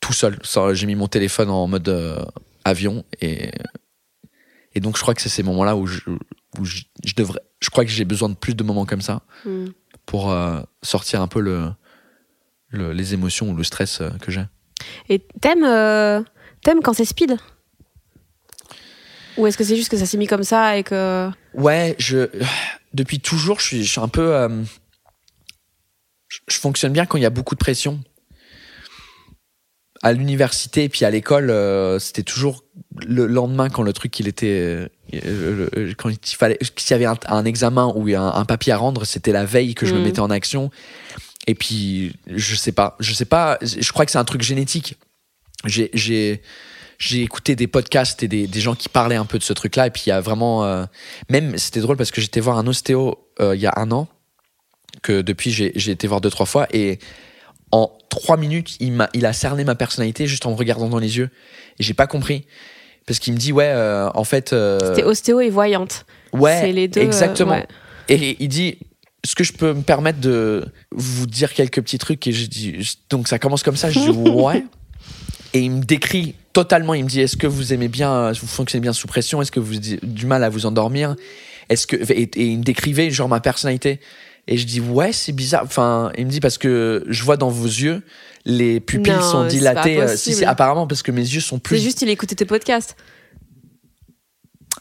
[0.00, 0.38] tout seul.
[0.72, 2.22] J'ai mis mon téléphone en mode euh,
[2.64, 3.50] avion et
[4.74, 6.00] et donc je crois que c'est ces moments-là où je
[6.58, 9.22] où je, je devrais je crois que j'ai besoin de plus de moments comme ça
[9.44, 9.66] Hmm.
[10.06, 10.34] pour
[10.82, 11.70] sortir un peu le,
[12.68, 14.44] le- les émotions ou le stress que j'ai.
[15.08, 16.22] Et t'aimes euh,
[16.62, 17.36] t'aimes quand c'est speed
[19.36, 21.30] Ou est-ce que c'est juste que ça s'est mis comme ça et que.
[21.54, 22.28] Ouais, je
[22.92, 24.34] depuis toujours, je suis, je suis un peu.
[24.34, 24.62] euh,
[26.28, 28.00] je, fonctionne bien quand il y a beaucoup de pression.
[30.02, 32.64] À l'université et puis à l'école, euh, c'était toujours
[33.06, 37.16] le lendemain quand le truc il était euh, quand il fallait s'il y avait un,
[37.26, 40.04] un examen ou un, un papier à rendre, c'était la veille que je me Mhm.
[40.04, 40.70] mettais en action.
[41.50, 44.96] Et puis je sais pas, je sais pas, je crois que c'est un truc génétique.
[45.66, 46.42] J'ai j'ai
[46.96, 49.88] j'ai écouté des podcasts et des, des gens qui parlaient un peu de ce truc-là.
[49.88, 50.64] Et puis il y a vraiment.
[50.64, 50.84] euh,
[51.28, 54.06] même, c'était drôle parce que j'étais voir un ostéo euh, il y a un an,
[55.02, 56.68] que depuis j'ai j'ai été voir deux, trois fois.
[56.72, 57.00] Et
[57.72, 61.00] en trois minutes, il, m'a, il a cerné ma personnalité juste en me regardant dans
[61.00, 61.30] les yeux.
[61.80, 62.46] Et j'ai pas compris.
[63.06, 64.50] Parce qu'il me dit, ouais, euh, en fait.
[64.94, 66.06] T'es ostéo et voyante.
[66.32, 67.54] ouais, c'est les deux, Exactement.
[67.54, 67.66] ouais.
[68.08, 68.78] Et il dit.
[69.24, 72.96] Est-ce que je peux me permettre de vous dire quelques petits trucs Et je dis,
[73.10, 73.90] donc ça commence comme ça.
[73.90, 74.64] Je dis, ouais.
[75.52, 76.94] Et il me décrit totalement.
[76.94, 79.42] Il me dit Est-ce que vous aimez bien, vous fonctionnez bien sous pression?
[79.42, 81.16] Est-ce que vous avez du mal à vous endormir?
[81.68, 84.00] Est-ce que et, et il me décrivait genre ma personnalité.
[84.48, 85.62] Et je dis ouais, c'est bizarre.
[85.64, 88.02] Enfin, il me dit parce que je vois dans vos yeux
[88.46, 90.00] les pupilles Non, sont dilatées.
[90.00, 91.76] euh, si, si, apparemment parce que mes yeux sont plus.
[91.76, 92.96] C'est juste, il écoutait tes podcasts.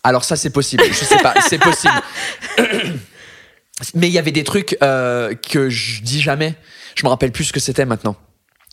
[0.04, 0.84] Alors ça c'est possible.
[0.88, 1.94] Je sais pas, c'est possible.
[3.96, 6.56] Mais il y avait des trucs euh, que je dis jamais.
[6.96, 8.16] Je me rappelle plus ce que c'était maintenant.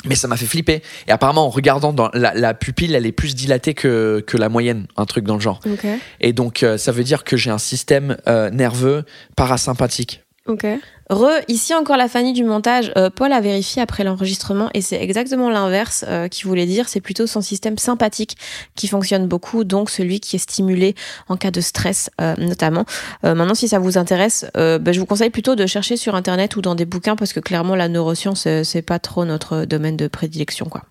[0.04, 0.82] Mais ça m'a fait flipper.
[1.08, 4.48] Et apparemment, en regardant dans la, la pupille, elle est plus dilatée que, que la
[4.48, 5.60] moyenne, un truc dans le genre.
[5.66, 5.86] Ok.
[6.20, 9.04] Et donc, euh, ça veut dire que j'ai un système euh, nerveux
[9.36, 10.22] parasympathique.
[10.46, 10.66] Ok.
[11.08, 12.92] Re, ici encore la Fanny du montage.
[12.96, 16.88] Euh, Paul a vérifié après l'enregistrement et c'est exactement l'inverse euh, qui voulait dire.
[16.88, 18.36] C'est plutôt son système sympathique
[18.74, 20.96] qui fonctionne beaucoup, donc celui qui est stimulé
[21.28, 22.86] en cas de stress euh, notamment.
[23.24, 26.56] Euh, maintenant, si ça vous intéresse, bah, je vous conseille plutôt de chercher sur internet
[26.56, 30.08] ou dans des bouquins parce que clairement la neuroscience c'est pas trop notre domaine de
[30.08, 30.82] prédilection quoi.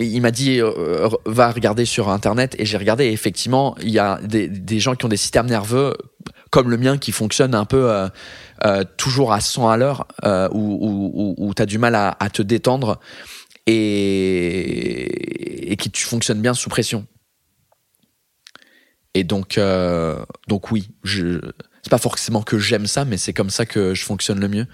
[0.00, 0.60] Il m'a dit,
[1.24, 2.56] va regarder sur Internet.
[2.58, 5.94] Et j'ai regardé, et effectivement, il y a des, gens qui ont des systèmes nerveux
[6.50, 8.08] comme le mien qui fonctionnent un peu
[8.64, 12.16] euh, toujours à 100 à l'heure, euh, où, où, où tu as du mal à,
[12.20, 13.00] à te détendre
[13.66, 17.06] et, et qui tu fonctionnes bien sous pression.
[19.14, 21.40] Et donc, euh, donc oui, je,
[21.82, 24.66] c'est pas forcément que j'aime ça, mais c'est comme ça que je fonctionne le mieux.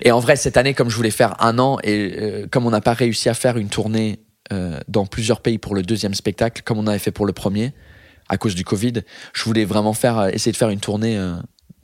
[0.00, 2.80] Et en vrai, cette année, comme je voulais faire un an, et comme on n'a
[2.80, 4.20] pas réussi à faire une tournée
[4.86, 7.74] dans plusieurs pays pour le deuxième spectacle, comme on avait fait pour le premier,
[8.28, 11.18] à cause du Covid, je voulais vraiment faire, essayer de faire une tournée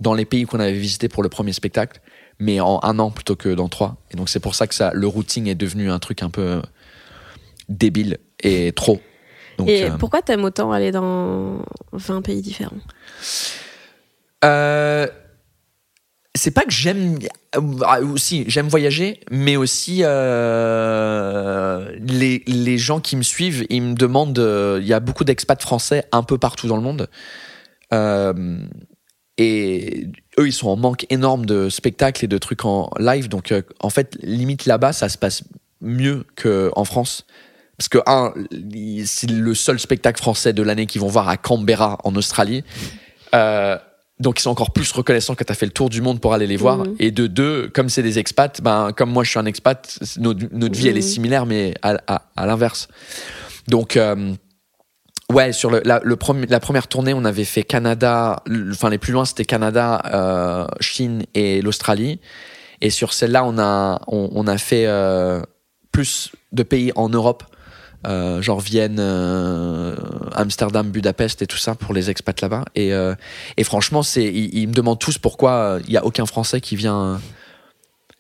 [0.03, 2.01] dans les pays qu'on avait visités pour le premier spectacle,
[2.39, 3.97] mais en un an plutôt que dans trois.
[4.11, 6.43] Et donc c'est pour ça que ça, le routing est devenu un truc un peu
[6.43, 6.63] euh,
[7.69, 9.01] débile et trop.
[9.59, 12.77] Donc, et euh, pourquoi t'aimes autant aller dans 20 pays différents?
[14.45, 15.07] Euh,
[16.35, 17.19] c'est pas que j'aime
[18.13, 24.39] aussi j'aime voyager mais aussi euh, les, les gens qui me suivent ils me demandent
[24.39, 27.09] euh, il y a beaucoup d'expats français un peu partout dans le monde
[27.93, 28.33] Euh,
[29.43, 30.07] et
[30.39, 33.63] eux ils sont en manque énorme de spectacles et de trucs en live donc euh,
[33.81, 35.43] en fait limite là-bas ça se passe
[35.81, 37.27] mieux qu'en France
[37.79, 38.33] parce que un
[39.07, 42.63] c'est le seul spectacle français de l'année qu'ils vont voir à Canberra en Australie
[43.35, 43.77] euh,
[44.21, 46.33] donc ils sont encore plus reconnaissants que tu as fait le tour du monde pour
[46.33, 46.79] aller les voir.
[46.79, 46.95] Mhm.
[47.01, 50.77] Et de deux, comme c'est des expats, ben, comme moi je suis un expat, notre,
[50.79, 51.15] vie elle est Mhm.
[51.15, 52.87] similaire mais à, à- à l'inverse.
[53.67, 54.35] Donc euh,
[55.33, 59.45] ouais, sur le, la, première tournée, on avait fait Canada, enfin les plus loin c'était
[59.45, 62.21] Canada, euh, Chine et l'Australie.
[62.81, 65.41] Et sur celle-là, on a, on, a fait euh,
[65.93, 67.45] plus de pays en Europe.
[68.05, 68.99] euh, genre Vienne,
[70.35, 72.65] Amsterdam, Budapest et tout ça pour les expats là-bas.
[72.75, 72.91] Et,
[73.57, 77.21] et franchement, ils, me demandent tous pourquoi il y a aucun Français qui vient,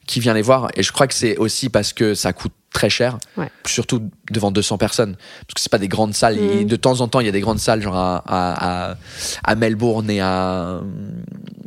[0.07, 0.69] qui vient les voir.
[0.77, 3.51] Et je crois que c'est aussi parce que ça coûte très cher, Ouais.
[3.67, 6.39] surtout devant 200 personnes, parce que c'est pas des grandes salles.
[6.39, 8.97] Et de temps en temps, il y a des grandes salles, genre à, à,
[9.45, 10.81] à, Melbourne et à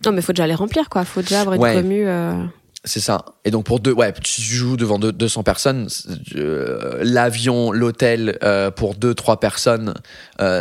[0.06, 1.06] Non, mais faut déjà les remplir, quoi.
[1.06, 1.74] Faut déjà avoir une Ouais.
[1.76, 2.08] commu.
[2.08, 2.43] euh,
[2.88, 3.26] c'est ça.
[3.45, 5.88] Et donc pour deux, ouais, tu joues devant deux- 200 personnes,
[6.36, 9.93] euh, l'avion, l'hôtel euh, pour deux, trois personnes,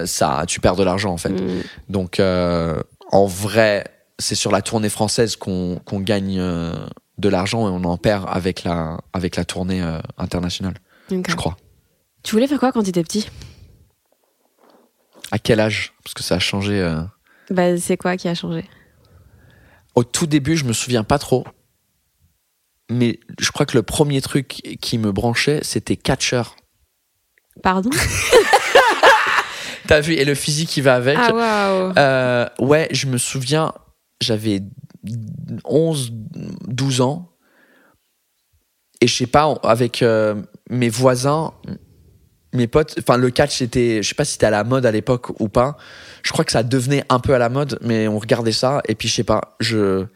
[0.06, 1.30] ça, tu perds de l'argent en fait.
[1.30, 1.62] mm.
[1.90, 3.84] Donc en vrai,
[4.18, 6.40] c'est sur la tournée française qu'on qu'on gagne
[7.18, 10.74] de l'argent et on en perd avec la avec la tournée euh, internationale,
[11.10, 11.56] je crois.
[12.22, 13.28] Tu voulais faire quoi quand t'étais petit?
[15.30, 15.92] À quel âge?
[16.02, 16.80] Parce que ça a changé.
[16.80, 17.02] euh.
[17.50, 18.64] Bah, c'est quoi qui a changé?
[19.94, 21.44] Au tout début, je me souviens pas trop.
[22.90, 24.48] Mais je crois que le premier truc
[24.80, 26.42] qui me branchait, c'était Catcher.
[27.62, 27.90] Pardon?
[29.86, 30.14] T'as vu?
[30.14, 31.18] Et le physique qui va avec.
[31.18, 31.92] Ah.
[31.98, 33.72] Euh, ouais, je me souviens,
[34.20, 34.62] j'avais
[35.64, 36.12] 11,
[36.68, 37.30] 12 ans.
[39.00, 41.52] Et je sais pas, avec euh, mes voisins,
[42.54, 44.92] mes potes, enfin le catch c'était, je sais pas si c'était à la mode à
[44.92, 45.76] l'époque ou pas.
[46.22, 48.94] Je crois que ça devenait un peu à la mode, mais on regardait ça et
[48.94, 50.06] puis je sais pas, je,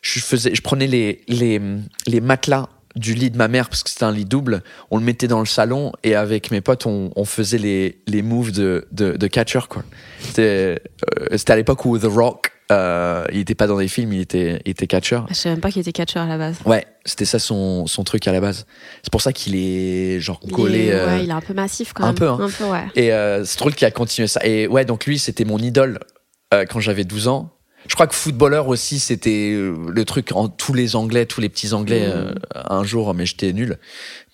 [0.00, 1.60] je faisais, je prenais les, les,
[2.06, 5.04] les matelas du lit de ma mère parce que c'était un lit double, on le
[5.04, 9.12] mettait dans le salon et avec mes potes on, faisait les, les moves de, de,
[9.12, 9.84] de catcher quoi.
[10.20, 10.82] C'était
[11.20, 14.20] euh, c'était à l'époque où The Rock, euh, il était pas dans des films, il
[14.20, 15.20] était, il était catcher.
[15.28, 16.56] Je savais même pas qu'il était catcheur à la base.
[16.64, 18.66] Ouais, c'était ça son, son truc à la base.
[19.02, 20.86] C'est pour ça qu'il est genre Il collé.
[20.86, 22.14] est, euh, il est un peu massif quand un même.
[22.16, 22.38] peu, hein.
[22.40, 22.84] Un peu, ouais.
[22.96, 24.44] Et euh, c'est drôle qu'il a continué ça.
[24.44, 26.00] Et ouais, donc lui, c'était mon idole
[26.54, 27.50] euh, quand j'avais 12 ans.
[27.88, 31.72] Je crois que footballeur aussi, c'était le truc en tous les Anglais, tous les petits
[31.74, 32.34] Anglais Mm.
[32.70, 33.76] un jour, mais j'étais nul.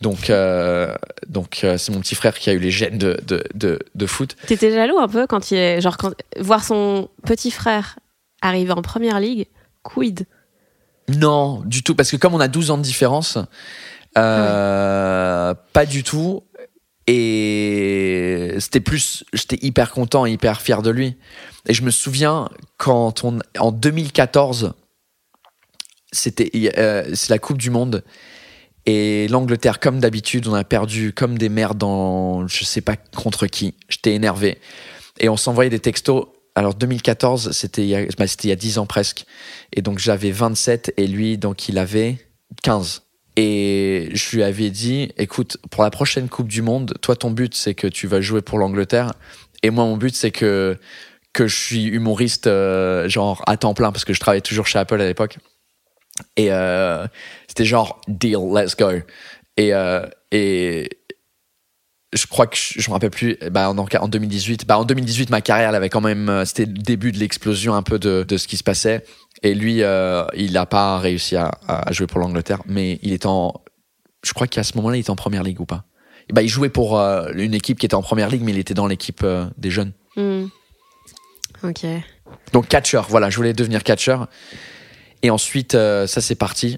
[0.02, 0.94] Donc, euh,
[1.28, 4.06] donc euh, c'est mon petit frère qui a eu les gènes de, de, de, de
[4.06, 4.36] foot.
[4.46, 5.80] T'étais jaloux un peu quand il est.
[5.80, 7.97] Genre, quand, voir son petit frère
[8.40, 9.46] arriver en première ligue,
[9.82, 10.26] quid?
[11.08, 13.38] Non, du tout, parce que comme on a 12 ans de différence,
[14.16, 16.44] euh, pas du tout.
[17.06, 21.16] Et c'était plus, j'étais hyper content, hyper fier de lui.
[21.66, 24.74] Et je me souviens quand on, en 2014,
[26.12, 28.04] c'était, euh, c'est la Coupe du Monde.
[28.84, 33.46] Et l'Angleterre, comme d'habitude, on a perdu comme des merdes dans, je sais pas contre
[33.46, 33.74] qui.
[33.88, 34.58] J'étais énervé.
[35.18, 36.26] Et on s'envoyait des textos.
[36.58, 39.26] Alors 2014, c'était il, y a- bah, il y a 10 ans presque.
[39.72, 42.16] Et donc j'avais 27 et lui, donc il avait
[42.64, 43.02] 15.
[43.36, 47.54] Et je lui avais dit, écoute, pour la prochaine Coupe du Monde, toi ton but
[47.54, 49.12] c'est que tu vas jouer pour l'Angleterre.
[49.62, 50.76] Et moi mon but c'est que,
[51.32, 54.80] que je suis humoriste euh, genre à temps plein parce que je travaillais toujours chez
[54.80, 55.38] Apple à l'époque.
[56.36, 57.06] Et euh,
[57.46, 58.90] c'était genre, deal, let's go.
[59.56, 60.88] Et, euh, et
[62.12, 65.40] je crois que je, me rappelle plus, bah, en, en 2018, bah, en 2018, ma
[65.40, 68.36] carrière, elle avait quand même, euh, c'était le début de l'explosion un peu de, de
[68.36, 69.04] ce qui se passait.
[69.42, 73.26] Et lui, euh, il n'a pas réussi à, à jouer pour l'Angleterre, mais il est
[73.26, 73.54] en,
[74.24, 75.84] je crois qu'à ce moment-là, il était en première ligue ou pas.
[76.28, 78.58] Et bah, il jouait pour euh, une équipe qui était en première ligue, mais il
[78.58, 79.92] était dans l'équipe euh, des jeunes.
[80.16, 80.46] Hmm.
[81.62, 81.84] Ok.
[82.52, 84.16] Donc catcher, voilà, je voulais devenir catcher.
[85.22, 86.76] Et ensuite, ça c'est parti.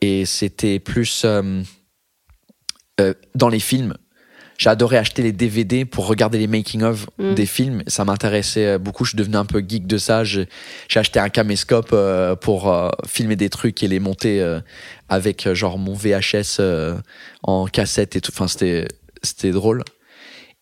[0.00, 1.26] Et c'était plus
[3.34, 3.96] dans les films.
[4.58, 7.34] J'ai adoré acheter les DVD pour regarder les making-of Mm.
[7.34, 7.82] des films.
[7.86, 9.04] Ça m'intéressait euh, beaucoup.
[9.04, 10.24] Je suis devenu un peu geek de ça.
[10.24, 10.46] J'ai
[10.94, 14.60] acheté un caméscope euh, pour euh, filmer des trucs et les monter euh,
[15.08, 16.96] avec euh, genre mon VHS euh,
[17.42, 18.32] en cassette et tout.
[18.34, 18.88] Enfin, c'était
[19.22, 19.82] c'était drôle.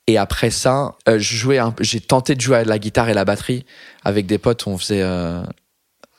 [0.06, 3.14] Et après ça, euh, je jouais un- j'ai tenté de jouer à la guitare et
[3.14, 3.64] la batterie
[4.04, 4.66] avec des potes.
[4.66, 5.02] On faisait.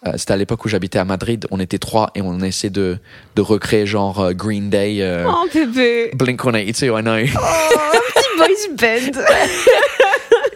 [0.05, 1.45] Euh, euh, C'était à l'époque où j'habitais à Madrid.
[1.51, 2.97] On était trois et on essayait de,
[3.35, 7.39] de recréer genre euh, Green Day, euh, Oh, bébé Blink 182, I know.
[7.41, 9.21] Oh, petit boys band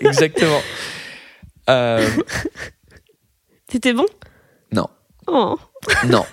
[0.10, 0.62] Exactement.
[1.70, 2.08] Euh,
[3.68, 4.06] T'étais bon?
[4.72, 4.88] Non,
[5.28, 5.58] Oh.
[6.08, 6.26] non,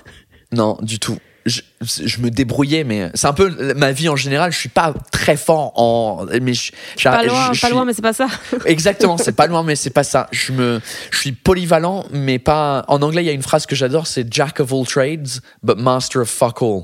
[0.52, 1.18] non, du tout.
[1.46, 4.50] Je, je me débrouillais, mais c'est un peu ma vie en général.
[4.52, 7.92] Je suis pas très fort en, mais je, je- Pas loin, je pas loin, mais
[7.94, 8.26] c'est pas ça.
[8.66, 10.26] Exactement, c'est pas loin, mais c'est pas ça.
[10.32, 10.80] Je me,
[11.12, 12.84] je suis polyvalent, mais pas.
[12.88, 15.28] En anglais, il y a une phrase que j'adore, c'est Jack of all trades,
[15.62, 16.82] but master of fuck all.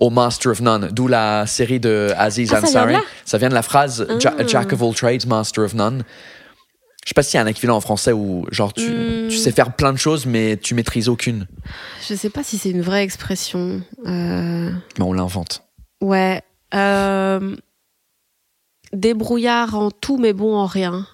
[0.00, 2.94] Ou master of none, d'où la série de Aziz Ah, ça Ansari.
[2.94, 3.02] là?
[3.24, 4.42] Ça vient de la phrase Ja- Ah.
[4.44, 6.02] Jack of all trades, master of none.
[7.04, 9.28] Je sais pas s'il y a un équivalent en français où, genre, tu, Hmm.
[9.28, 11.48] tu sais faire plein de choses, mais tu maîtrises aucune.
[12.08, 13.82] Je sais pas si c'est une vraie expression.
[14.06, 15.64] Euh, Mais on l'invente.
[16.00, 16.42] Ouais.
[16.74, 17.56] Euh...
[18.92, 21.06] Débrouillard en tout, mais bon en rien.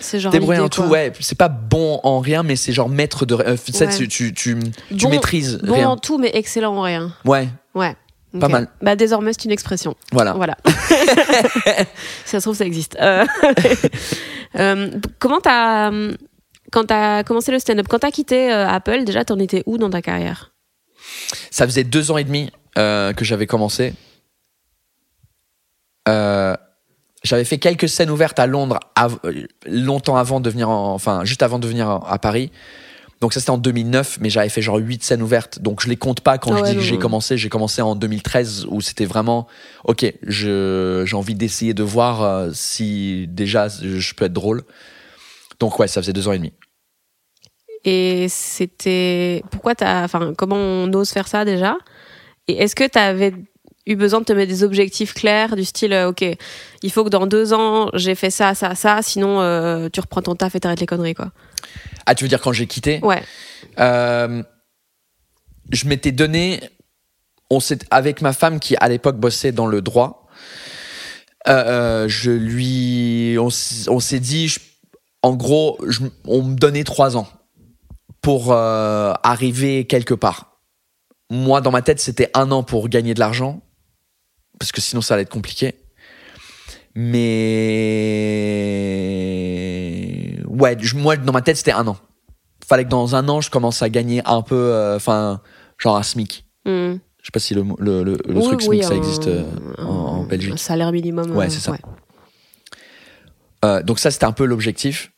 [0.00, 0.32] C'est genre.
[0.32, 0.90] Débrouiller en tout, quoi.
[0.90, 1.12] ouais.
[1.20, 3.34] C'est pas bon en rien, mais c'est genre maître de.
[3.36, 3.88] euh, tu Ouais.
[3.96, 4.58] tu, tu, tu,
[4.90, 5.90] tu Bon- maîtrises Bon rien.
[5.90, 7.12] en tout, mais excellent en rien.
[7.24, 7.94] Ouais, Ouais.
[8.38, 8.68] Pas mal.
[8.82, 9.94] Bah désormais c'est une expression.
[10.12, 10.32] voilà.
[10.34, 10.56] Voilà.
[12.24, 12.96] si ça se trouve ça existe.
[13.00, 13.24] Euh,
[14.56, 15.90] euh, comment t'as
[16.70, 19.88] quand t'as commencé le stand-up, quand t'as quitté euh, Apple, déjà t'en étais où dans
[19.90, 20.52] ta carrière?
[21.50, 23.94] Ça faisait deux ans et demi euh, que j'avais commencé.
[26.08, 26.54] Euh,
[27.22, 31.24] j'avais fait quelques scènes ouvertes à Londres av- euh, longtemps avant de venir, en- enfin
[31.24, 32.50] juste avant de venir en- à Paris.
[33.20, 35.60] Donc ça c'était en 2009, mais j'avais fait genre huit scènes ouvertes.
[35.60, 37.36] Donc je les compte pas quand Ah je ouais, dis que j'ai commencé.
[37.36, 39.48] J'ai commencé en 2013 où c'était vraiment
[39.84, 40.12] ok.
[40.22, 44.62] J'ai envie d'essayer de voir euh, si déjà je peux être drôle.
[45.58, 46.52] Donc ouais, ça faisait deux ans et demi.
[47.84, 51.76] Et c'était pourquoi t'as, enfin comment on ose faire ça déjà?
[52.46, 53.34] Et est-ce que t'avais
[53.86, 56.24] eu besoin de te mettre des objectifs clairs du style, euh, ok,
[56.82, 60.22] il faut que dans deux ans j'ai fait ça, ça, ça, sinon euh, tu reprends
[60.22, 61.32] ton taf et t'arrêtes les conneries quoi?
[62.08, 63.22] Ah tu veux dire quand j'ai quitté Ouais.
[63.78, 64.42] Euh,
[65.70, 66.60] je m'étais donné,
[67.50, 70.26] on s'est, avec ma femme qui à l'époque bossait dans le droit,
[71.46, 71.52] Euh,
[72.04, 73.48] euh, je lui, on,
[74.00, 74.60] s'est dit, je-
[75.22, 77.28] en gros, je- on me donnait trois ans
[78.20, 80.58] pour euh, arriver quelque part.
[81.30, 83.62] Moi, dans ma tête, c'était un an pour gagner de l'argent,
[84.58, 85.74] parce que sinon ça allait être compliqué.
[89.08, 91.96] Mais ouais, moi, dans ma tête, c'était un an.
[92.66, 95.40] Fallait que dans un an, je commence à gagner un peu, euh, enfin,
[95.78, 96.44] genre un SMIC.
[96.64, 96.96] Hmm.
[97.20, 99.26] Je sais pas si le, le, le, le Oui, truc oui, SMIC, ça un- existe
[99.28, 99.44] euh,
[99.78, 100.58] en, en un Belgique.
[100.58, 101.34] salaire minimum.
[101.36, 101.76] Ouais, euh, c'est ça.
[103.64, 105.12] Euh, donc ça, c'était un peu l'objectif.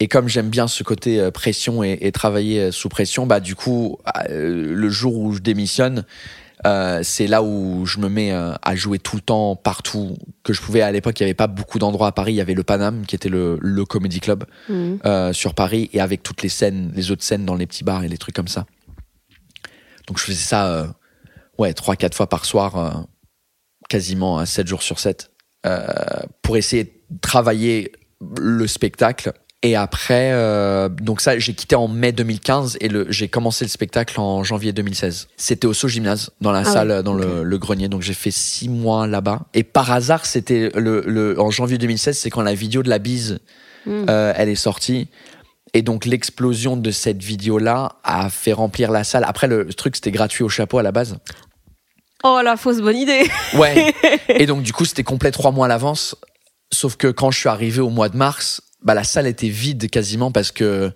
[0.00, 3.98] Et comme j'aime bien ce côté pression et, et travailler sous pression, bah du coup,
[4.28, 6.04] le jour où je démissionne,
[6.66, 10.52] euh, c'est là où je me mets euh, à jouer tout le temps, partout que
[10.52, 10.80] je pouvais.
[10.82, 12.32] À l'époque, il y avait pas beaucoup d'endroits à Paris.
[12.32, 14.98] Il y avait le Paname, qui était le, le comedy club Mhm.
[15.04, 18.02] euh, sur Paris, et avec toutes les scènes, les autres scènes dans les petits bars
[18.04, 18.66] et les trucs comme ça.
[20.06, 20.86] Donc je faisais ça, euh,
[21.58, 23.06] ouais, trois, quatre fois par soir,
[23.88, 25.30] quasiment à 7 jours sur 7,
[25.66, 25.86] euh,
[26.42, 27.92] pour essayer de travailler
[28.38, 29.32] le spectacle.
[29.66, 34.20] Et après, euh, donc ça, j'ai quitté en mai 2015 et j'ai commencé le spectacle
[34.20, 35.28] en janvier 2016.
[35.38, 37.88] C'était au So Gymnase, dans la Ah salle, ouais, dans le, le grenier.
[37.88, 39.40] Donc j'ai fait six mois là-bas.
[39.54, 42.98] Et par hasard, c'était le, le, en janvier 2016, c'est quand la vidéo de la
[42.98, 43.40] bise,
[43.86, 44.06] Mm.
[44.08, 45.08] euh, elle est sortie.
[45.74, 49.24] Et donc l'explosion de cette vidéo-là a fait remplir la salle.
[49.26, 51.18] Après, le truc, c'était gratuit au chapeau à la base.
[52.22, 53.28] Oh la fausse bonne idée.
[53.58, 53.92] Ouais.
[54.28, 56.16] Et donc, du coup, c'était complet trois mois à l'avance.
[56.72, 59.88] Sauf que quand je suis arrivé au mois de mars, bah, la salle était vide
[59.90, 60.92] quasiment parce que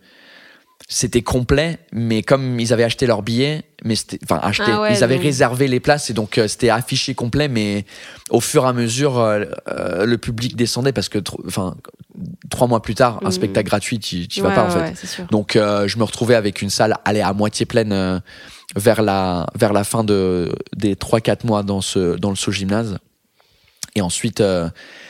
[0.88, 1.78] c'était complet.
[1.92, 5.68] Mais comme ils avaient acheté leurs billets, mais enfin, acheté, Ah ouais, ils avaient réservé
[5.68, 7.48] les places et donc euh, c'était affiché complet.
[7.48, 7.84] Mais
[8.30, 11.76] au fur et à mesure, euh, euh, le public descendait parce que, enfin,
[12.50, 13.32] trois mois plus tard, un Mhm.
[13.32, 15.26] spectacle gratuit, tu, vas Ouais, pas en fait.
[15.30, 18.22] Donc je me retrouvais avec une salle allez, à moitié pleine
[18.76, 22.98] vers, la, vers la fin de, des 3-4 mois dans, ce, dans le saut gymnase.
[23.94, 24.42] Et ensuite,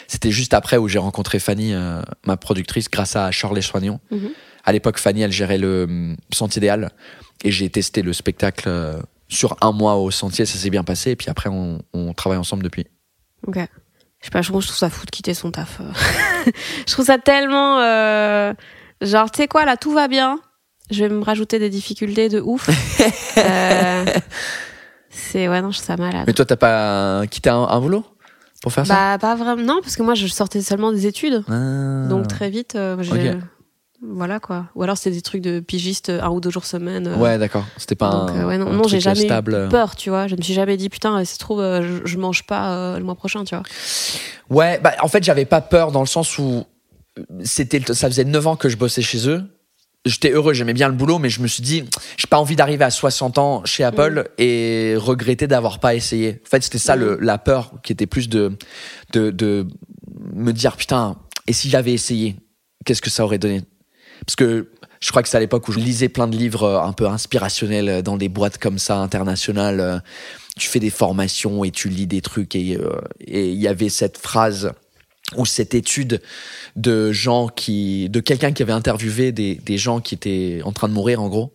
[0.08, 4.00] c'était juste après où j'ai rencontré Fanny, euh, ma productrice, grâce à Charles Soignon.
[4.10, 4.30] Mhm.
[4.64, 6.90] À l'époque, Fanny, elle gérait le hum, Sentier des Halles.
[7.44, 8.98] Et j'ai testé le spectacle euh,
[9.28, 11.12] sur un mois au Sentier, ça s'est bien passé.
[11.12, 12.86] Et puis après, on, on travaille ensemble depuis.
[13.46, 13.56] Ok.
[14.20, 15.78] Je sais pas, je trouve, ça fou de quitter son taf.
[15.80, 16.50] euh.
[16.88, 17.78] je trouve ça tellement.
[17.78, 18.52] euh,
[19.00, 20.40] Genre, tu sais quoi, là, tout va bien.
[20.90, 22.68] Je vais me rajouter des difficultés de ouf.
[23.38, 24.04] Euh,
[25.10, 25.48] C'est.
[25.48, 26.24] Ouais, non, je trouve ça malade.
[26.26, 28.04] Mais toi, t'as pas quitté un, un boulot?
[28.62, 29.62] Pour faire ça Bah, pas vraiment.
[29.62, 31.42] Non, parce que moi, je sortais seulement des études.
[31.48, 32.06] Ah.
[32.08, 33.34] Donc, très vite, euh, j'ai.
[34.00, 34.66] Voilà quoi.
[34.76, 37.08] Ou alors, c'était des trucs de pigiste un ou deux jours semaine.
[37.08, 37.64] euh, Ouais, d'accord.
[37.78, 39.64] C'était pas Donc, un, euh, ouais, non, un non, j'ai jamais stable.
[39.66, 40.28] eu peur, tu vois.
[40.28, 42.98] Je me suis jamais dit, putain, ça se trouve, euh, je, je mange pas euh,
[42.98, 43.64] le mois prochain, tu vois.
[44.50, 46.62] Ouais, bah en fait, j'avais pas peur dans le sens où
[47.42, 49.42] c'était ça faisait 9 ans que je bossais chez eux.
[50.04, 51.84] J'étais heureux, j'aimais bien le boulot, mais je me suis dit,
[52.16, 56.40] j'ai pas envie d'arriver à 60 ans chez Apple et regretter d'avoir pas essayé.
[56.46, 57.00] En fait, c'était ça Mm.
[57.00, 58.56] le, la peur qui était plus de,
[59.12, 59.66] de, de
[60.32, 62.36] me dire, putain, et si j'avais essayé,
[62.84, 63.62] qu'est-ce que ça aurait donné?
[64.24, 64.70] Parce que
[65.00, 67.06] je crois que c'est à l'époque où je lisais plein de livres euh, un peu
[67.06, 69.80] inspirationnels euh, dans des boîtes comme ça, internationales.
[69.80, 69.98] euh,
[70.58, 73.90] Tu fais des formations et tu lis des trucs et euh, et il y avait
[73.90, 74.72] cette phrase
[75.36, 76.22] ou cette étude
[76.76, 80.88] de gens qui, de quelqu'un qui avait interviewé des, des gens qui étaient en train
[80.88, 81.54] de mourir en gros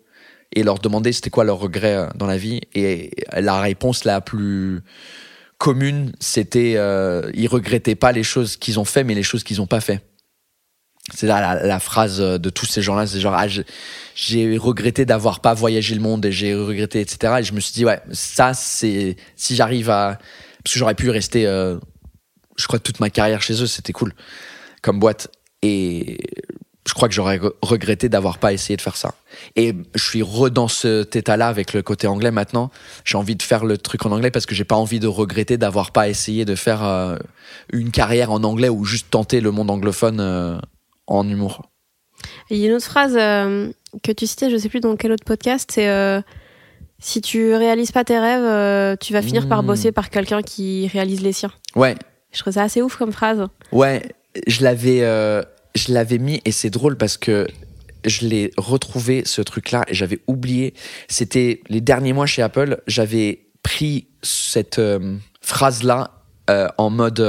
[0.56, 4.22] et leur demandait c'était quoi leur regret euh, dans la vie et la réponse la
[4.22, 4.82] plus
[5.58, 9.62] commune c'était euh, ils regrettaient pas les choses qu'ils ont fait mais les choses qu'ils
[9.62, 10.02] ont pas fait
[11.12, 13.48] c'est là la, la phrase de tous ces gens-là, c'est genre ah,
[14.16, 17.36] j'ai regretté d'avoir pas voyagé le monde et j'ai regretté etc.
[17.40, 20.18] Et je me suis dit ouais ça c'est si j'arrive à
[20.64, 21.78] parce que j'aurais pu rester euh,
[22.58, 24.14] je crois toute ma carrière chez eux c'était cool
[24.82, 25.30] comme boîte
[25.62, 26.20] et
[26.88, 29.16] je crois que j'aurais re- regretté d'avoir pas essayé de faire ça.
[29.56, 32.72] Et je suis re dans cet état-là avec le côté anglais maintenant.
[33.06, 35.58] J'ai envie de faire le truc en anglais parce que j'ai pas envie de regretter
[35.58, 37.16] d'avoir pas essayé de faire euh,
[37.72, 40.58] une carrière en anglais ou juste tenter le monde anglophone euh,
[41.08, 41.70] en humour.
[42.50, 43.72] Il y a une autre phrase euh,
[44.04, 46.22] que tu citais, je sais plus dans quel autre podcast, c'est
[47.00, 49.68] si tu réalises pas tes rêves, tu vas finir par Mm.
[49.68, 51.52] bosser par quelqu'un qui réalise les siens.
[51.76, 51.96] Ouais,
[52.34, 53.46] Je trouve ça assez ouf comme phrase.
[53.72, 54.02] Ouais,
[54.48, 55.42] je l'avais, euh,
[55.76, 57.48] je l'avais mis et c'est drôle parce que
[58.06, 60.74] je l'ai retrouvé ce truc-là et j'avais oublié.
[61.08, 66.12] C'était les derniers mois chez Apple, j'avais pris cette euh, phrase-là
[66.50, 67.22] euh, en mode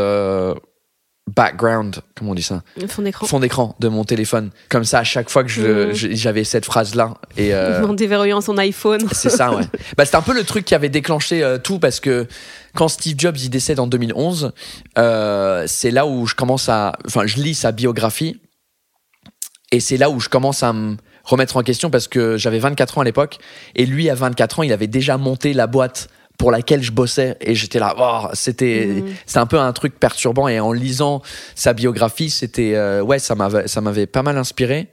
[1.26, 3.26] background, comment on dit ça, Fond d'écran.
[3.26, 4.50] fond d'écran de mon téléphone.
[4.68, 8.40] Comme ça, à chaque fois que je, je- j'avais cette phrase-là et euh, En déverrouillant
[8.42, 9.06] son iPhone.
[9.12, 9.64] c'est ça, ouais.
[9.96, 12.26] Bah, c'était un peu le truc qui avait déclenché euh, tout parce que
[12.74, 14.52] quand Steve Jobs il décède en 2011,
[14.98, 18.40] euh, c'est là où je commence à, enfin, je lis sa biographie
[19.72, 22.98] et c'est là où je commence à me remettre en question parce que j'avais 24
[22.98, 23.38] ans à l'époque
[23.74, 26.08] et lui à 24 ans il avait déjà monté la boîte
[26.38, 29.06] pour laquelle je bossais et j'étais là oh, c'était Mhm.
[29.26, 31.22] c'était un peu un truc perturbant et en lisant
[31.54, 34.88] sa biographie c'était euh, ouais ça m'avait ça m'avait pas mal inspiré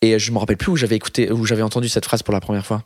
[0.00, 2.40] et je me rappelle plus où j'avais écouté où j'avais entendu cette phrase pour la
[2.40, 2.82] première fois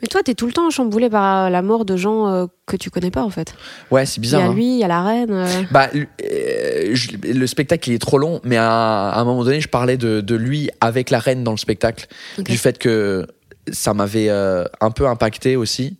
[0.00, 2.88] Mais toi, t'es tout le temps chamboulé par la mort de gens euh, que tu
[2.88, 3.54] connais pas, en fait.
[3.90, 4.54] ouais c'est Il y bizarre a hein.
[4.54, 5.30] lui, il y a la reine.
[5.30, 5.62] euh.
[5.70, 9.60] Bah, euh, je- le spectacle il est trop long, mais à, à un moment donné,
[9.60, 12.06] je parlais de, de lui avec la reine dans le spectacle,
[12.38, 13.26] du fait que
[13.72, 15.98] ça m'avait un peu impacté aussi,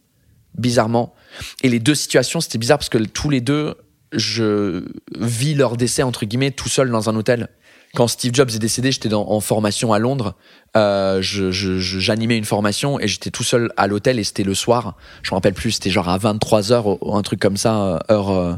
[0.57, 1.15] bizarrement.
[1.63, 3.75] Et les deux situations, c'était bizarre parce que tous les deux,
[4.13, 4.85] je
[5.19, 7.49] vis leur décès entre guillemets tout seul dans un hôtel.
[7.95, 10.35] Quand Steve Jobs est décédé, j'étais en formation à Londres.
[10.77, 14.55] Euh, je- je- J'animais une formation et j'étais tout seul à l'hôtel et c'était le
[14.55, 14.97] soir.
[15.23, 18.31] Je me rappelle plus, c'était genre à 23h ou un truc comme ça, euh, heure
[18.31, 18.55] euh,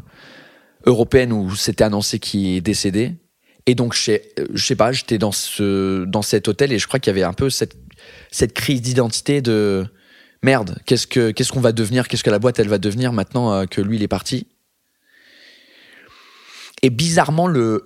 [0.86, 3.12] européenne où c'était annoncé qu'il est décédé.
[3.66, 6.78] Et donc, je sais, euh, je sais pas, j'étais dans, ce, dans cet hôtel et
[6.78, 7.76] je crois qu'il y avait un peu cette,
[8.30, 9.86] cette crise d'identité de
[10.47, 13.53] merde, qu'est-ce que qu'est-ce qu'on va devenir, qu'est-ce que la boîte elle va devenir maintenant
[13.53, 14.47] euh, que lui il est parti?
[16.82, 17.84] Et bizarrement, le,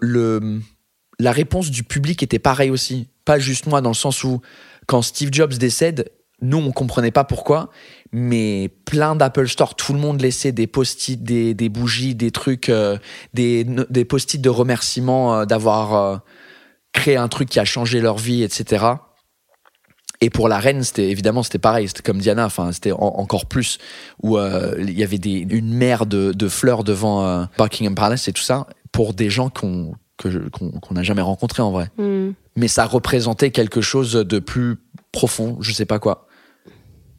[1.18, 3.08] la réponse du public était pareille aussi.
[3.24, 4.42] Pas juste moi, dans le sens où
[4.86, 6.10] quand Steve Jobs décède,
[6.42, 7.70] nous on comprenait pas pourquoi,
[8.12, 12.98] mais plein d'Apple Store, tout le monde laissait des post-it, des, bougies, des trucs, euh,
[13.32, 13.64] des,
[14.06, 16.20] post-it de remerciements euh, d'avoir
[16.92, 18.84] créé un truc qui a changé leur vie, etc.
[20.22, 23.46] Et pour la reine, c'était évidemment c'était pareil, c'était comme Diana, enfin c'était en- encore
[23.46, 23.78] plus
[24.22, 28.28] où euh, il y avait des, une mer de, de fleurs devant euh, Buckingham Palace
[28.28, 31.88] et tout ça pour des gens qu'on qu'on qu'on n'a jamais rencontrés en vrai.
[31.96, 32.32] Hmm.
[32.54, 34.76] Mais ça représentait quelque chose de plus
[35.12, 36.26] profond, je sais pas quoi.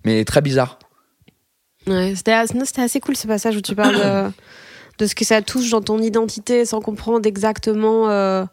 [0.06, 0.78] Mais très bizarre.
[1.88, 4.32] Ouais, c'était assez cool ce passage où tu parles de,
[5.00, 8.10] de ce que ça touche dans ton identité sans comprendre exactement.
[8.12, 8.46] euh,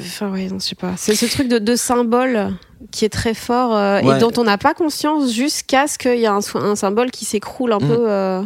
[0.00, 0.94] Enfin, ouais, non, je sais pas.
[0.96, 2.54] C'est ce truc de, de symbole
[2.90, 4.16] qui est très fort euh, Ouais.
[4.16, 7.72] et dont on n'a pas conscience jusqu'à ce qu'il y a un, symbole qui s'écroule
[7.72, 7.88] un Mm.
[7.88, 8.10] peu.
[8.10, 8.42] euh.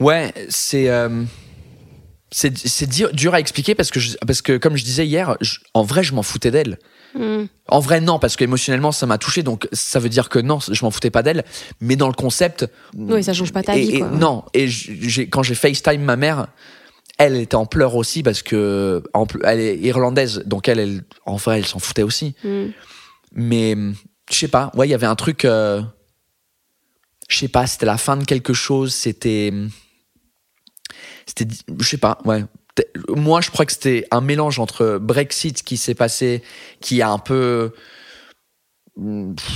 [0.00, 1.24] Ouais, c'est euh,
[2.30, 5.82] c'est dur, à expliquer parce que je- parce que comme je disais hier, je- en
[5.82, 6.78] vrai je m'en foutais d'elle.
[7.14, 7.44] Hmm.
[7.68, 10.84] En vrai, non, parce qu'émotionnellement, ça m'a touché, donc ça veut dire que non, je
[10.84, 11.42] m'en foutais pas d'elle.
[11.80, 12.66] Mais dans le concept.
[12.94, 14.02] Oui, ça change pas ta et- vie, et.
[14.02, 14.68] Non, et
[15.30, 16.48] quand j'ai FaceTime ma mère,
[17.18, 21.36] elle était en pleurs aussi parce que en elle est irlandaise, donc elle, elle en
[21.36, 22.34] vrai, elle s'en foutait aussi.
[22.44, 22.68] Hmm.
[23.32, 23.76] Mais
[24.30, 25.44] je sais pas, ouais, il y avait un truc.
[25.44, 25.82] euh,
[27.28, 29.52] je sais pas, c'était la fin de quelque chose, c'était.
[31.26, 31.46] C'était.
[31.78, 32.44] Je sais pas, ouais.
[33.08, 36.42] Moi, je crois que c'était un mélange entre Brexit qui s'est passé,
[36.80, 37.72] qui a un peu.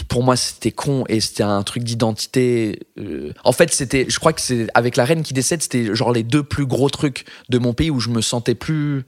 [0.08, 2.78] Pour moi, c'était con et c'était un truc d'identité.
[2.98, 4.06] euh, En fait, c'était.
[4.08, 6.88] Je crois que c'est avec la reine qui décède, c'était genre les deux plus gros
[6.90, 9.04] trucs de mon pays où je me sentais plus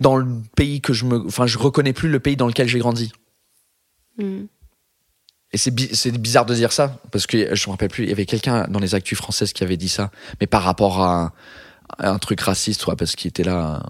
[0.00, 1.26] dans le pays que je me.
[1.26, 3.10] Enfin, je reconnais plus le pays dans lequel j'ai grandi.
[4.18, 4.44] Hmm.
[5.52, 8.08] Et c'est bi- c'est bizarre de dire ça, parce que je me rappelle plus, il
[8.08, 10.10] y avait quelqu'un dans les actus françaises qui avait dit ça,
[10.40, 11.32] mais par rapport à un,
[11.98, 13.82] à un truc raciste, ouais, parce qu'il était là.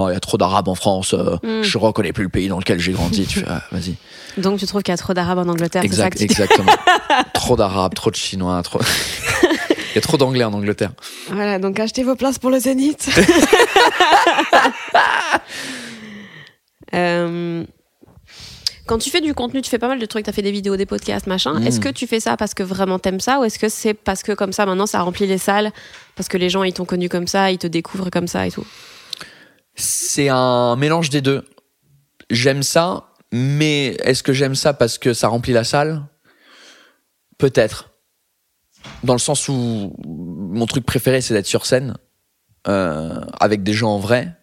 [0.00, 1.62] Oh, il y a trop d'arabes en France, Mm.
[1.62, 3.26] je reconnais plus le pays dans lequel j'ai grandi.
[3.26, 3.96] tu fais, ah, vas-y.
[4.36, 6.70] Donc tu trouves qu'il y a trop d'arabes en Angleterre, ça exactement.
[7.34, 8.78] trop d'arabes, trop de chinois, trop.
[9.42, 10.92] il y a trop d'anglais en Angleterre.
[11.32, 13.08] Voilà, donc achetez vos places pour le Zénith.
[16.94, 17.64] Euh,
[18.86, 20.50] quand tu fais du contenu, tu fais pas mal de trucs, tu as fait des
[20.52, 21.60] vidéos, des podcasts, machin.
[21.60, 21.66] Mm.
[21.66, 24.22] Est-ce que tu fais ça parce que vraiment t'aimes ça ou est-ce que c'est parce
[24.22, 25.70] que comme ça maintenant ça remplit les salles
[26.16, 28.50] parce que les gens ils t'ont connu comme ça, ils te découvrent comme ça et
[28.50, 28.66] tout?
[29.78, 31.44] C'est un mélange des deux.
[32.30, 36.04] J'aime ça, mais est-ce que j'aime ça parce que ça remplit la salle?
[37.38, 37.90] Peut-être.
[39.04, 41.96] Dans le sens où mon truc préféré, c'est d'être sur scène,
[42.66, 44.34] euh, avec des gens en vrai.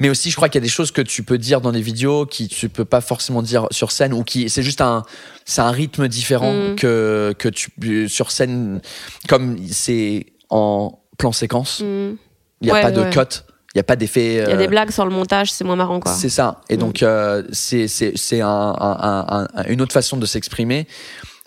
[0.00, 1.80] Mais aussi, je crois qu'il y a des choses que tu peux dire dans des
[1.80, 5.04] vidéos qui tu peux pas forcément dire sur scène ou qui c'est juste un
[5.46, 6.76] c'est un rythme différent Mm.
[6.76, 8.82] que que tu sur scène
[9.26, 11.80] comme c'est en plan séquence.
[11.80, 12.16] Mm.
[12.60, 13.42] Il n'y a Ouais, pas de cut,
[13.74, 14.26] il n'y a pas d'effet.
[14.34, 16.12] Il y a euh, des blagues sur le montage, c'est moins marrant quoi.
[16.14, 16.62] C'est ça.
[16.70, 16.80] Et Mm.
[16.80, 20.86] donc, euh, c'est c'est- c'est un, un- un- un- une autre façon de s'exprimer.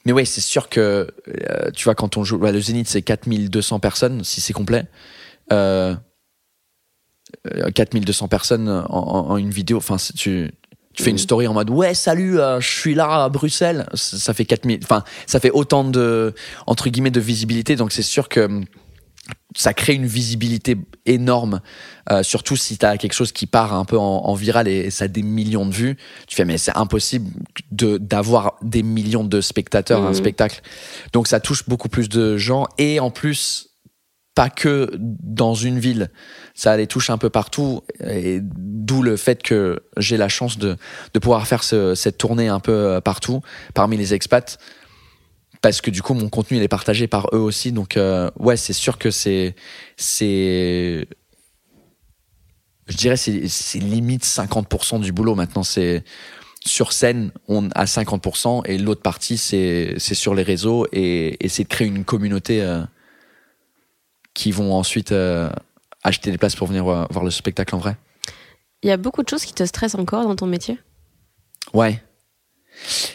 [0.05, 0.80] Mais ouais, c'est sûr que,
[1.49, 4.86] euh, tu vois, quand on joue, bah, le Zénith, c'est 4200 personnes, si c'est complet.
[5.51, 5.93] Euh,
[7.55, 9.78] euh, 4200 personnes en, en- en une vidéo.
[9.78, 10.51] Enfin, tu,
[10.93, 11.20] tu fais une Mm.
[11.20, 14.80] story en mode ouais salut euh, je suis là à Bruxelles ça, ça fait 4000
[14.84, 16.34] enfin ça fait autant de
[16.66, 18.66] entre guillemets de visibilité donc c'est sûr que hum,
[19.55, 21.61] ça crée une visibilité énorme
[22.11, 24.89] euh, surtout si tu as quelque chose qui part un peu en, en viral et,
[24.91, 25.97] ça a des millions de vues
[26.28, 27.30] tu fais mais c'est impossible
[27.72, 30.15] de d'avoir des millions de spectateurs à un Mhm.
[30.15, 30.61] spectacle
[31.13, 33.65] donc ça touche beaucoup plus de gens et en plus
[34.36, 36.11] pas que dans une ville,
[36.55, 40.78] ça les touche un peu partout, et d'où le fait que j'ai la chance de,
[41.13, 43.41] de pouvoir faire ce- cette tournée un peu euh, partout,
[43.74, 44.57] parmi les expats.
[45.62, 48.57] Parce que du coup mon contenu il est partagé par eux aussi donc euh, ouais
[48.57, 49.55] c'est sûr que c'est
[49.97, 51.07] c'est
[52.88, 56.03] je dirais c'est c'est limite 50% du boulot maintenant c'est
[56.66, 61.49] sur scène on a 50% et l'autre partie c'est c'est sur les réseaux et, et
[61.49, 62.82] c'est de créer une communauté euh,
[64.34, 65.49] qui vont ensuite euh,
[66.03, 67.97] acheter des places pour venir voir, voir le spectacle en vrai
[68.84, 70.80] Il y a beaucoup de choses qui te stressent encore dans ton métier?
[71.74, 72.01] Ouais.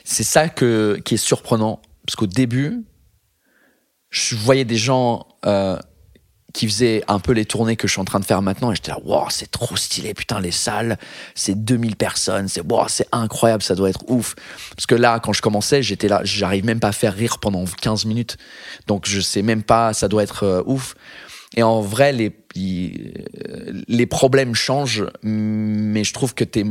[0.05, 1.81] C'est ça que, qui est surprenant.
[2.07, 2.85] Parce qu'au début,
[4.11, 5.79] je voyais des gens euh,
[6.53, 8.71] qui faisaient un peu les tournées que je suis en train de faire maintenant.
[8.71, 10.99] Et j'étais là, wow, c'est trop stylé, putain, les salles,
[11.35, 14.37] c'est 2000 personnes, c'est wow, c'est incroyable, ça doit être ouf.
[14.77, 17.65] Parce que là, quand je commençais, j'étais là, j'arrive même pas à faire rire pendant
[17.65, 18.37] 15 minutes.
[18.87, 20.95] Donc je sais même pas, ça doit être euh, ouf.
[21.57, 26.65] Et en vrai, les, les problèmes changent, mais je trouve que t'es.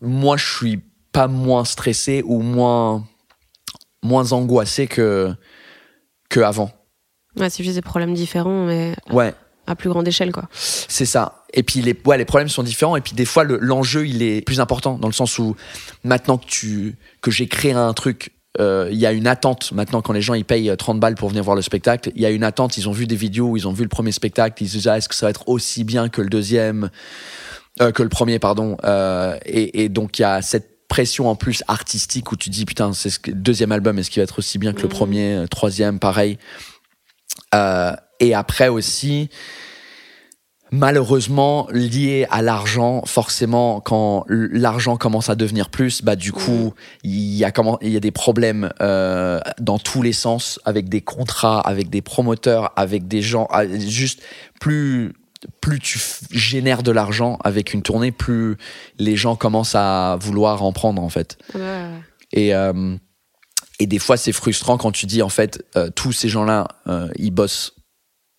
[0.00, 0.80] Moi, je suis
[1.10, 3.04] pas moins stressé ou moins,
[4.02, 5.32] moins angoissé que,
[6.30, 6.70] que avant.
[7.36, 9.34] Ouais, c'est juste des problèmes différents, mais Ouais,
[9.66, 10.48] à plus grande échelle, quoi.
[10.52, 11.44] c'est ça.
[11.54, 12.96] Et puis les, ouais, les problèmes sont différents.
[12.96, 15.56] Et puis des fois, le- l'enjeu, il est plus important dans le sens où
[16.04, 19.72] maintenant que, tu, que j'ai créé un truc, euh, il y a une attente.
[19.72, 22.26] Maintenant, quand les gens ils payent 30 balles pour venir voir le spectacle, il y
[22.26, 22.76] a une attente.
[22.76, 24.96] Ils ont vu des vidéos, ils ont vu le premier spectacle, ils se disent ah,
[24.98, 26.90] est-ce que ça va être aussi bien que le deuxième,
[27.80, 28.76] euh, que le premier, pardon.
[28.84, 32.64] Euh, et, et donc il y a cette pression en plus artistique où tu dis
[32.64, 34.94] putain, c'est ce que, deuxième album, est-ce qu'il va être aussi bien que le Mhm.
[34.94, 36.38] premier, euh, troisième, pareil.
[37.54, 39.30] Euh, et après aussi,
[40.70, 46.74] malheureusement lié à l'argent forcément quand l'argent commence à devenir plus bah du coup
[47.04, 50.90] il y a comment il y a des problèmes euh, dans tous les sens avec
[50.90, 54.20] des contrats avec des promoteurs avec des gens ah, juste
[54.60, 55.14] plus
[55.60, 58.56] plus tu génères de l'argent avec une tournée plus
[58.98, 61.38] les gens commencent à vouloir en prendre en fait
[62.32, 62.96] et euh,
[63.78, 66.66] et des fois c'est frustrant quand tu dis en fait euh, tous ces gens là
[67.16, 67.74] ils bossent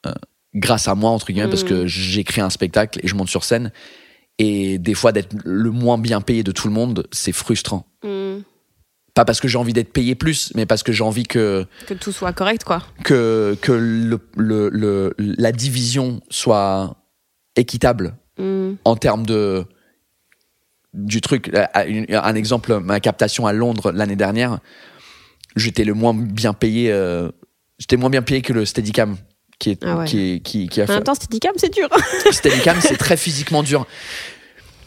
[0.06, 0.14] euh,
[0.56, 1.68] grâce à moi entre guillemets parce Mm.
[1.70, 3.72] que j'ai créé un spectacle et je monte sur scène
[4.38, 8.40] et des fois d'être le moins bien payé de tout le monde c'est frustrant Hmm.
[9.20, 11.94] Pas parce que j'ai envie d'être payé plus mais parce que j'ai envie que Que
[11.94, 12.82] tout soit correct, quoi.
[13.04, 16.96] que que le, le, le- la division soit
[17.58, 18.76] équitable Hmm.
[18.86, 19.66] en termes de
[20.94, 24.60] du truc euh, un exemple ma captation à Londres l'année dernière
[25.58, 27.30] j'étais le moins bien payé euh,
[27.80, 29.18] j'étais moins bien payé que le Steadicam
[29.60, 30.06] qui est Ah ouais.
[30.06, 31.90] qui, est- qui, qui a En fait même temps, Steadicam, c'est dur.
[32.32, 33.86] Steadicam c'est très physiquement dur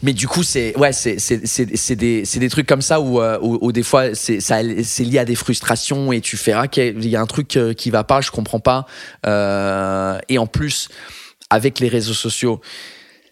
[0.03, 3.39] mais du coup c'est ouais c'est c'est des c'est des trucs comme ça où euh,
[3.41, 4.39] où, où des fois c'est
[4.99, 7.89] lié à des frustrations et tu fais ah qu'il y a un truc euh, qui
[7.89, 8.85] va pas je comprends pas
[9.25, 10.89] Euh, et en plus
[11.49, 12.61] avec les réseaux sociaux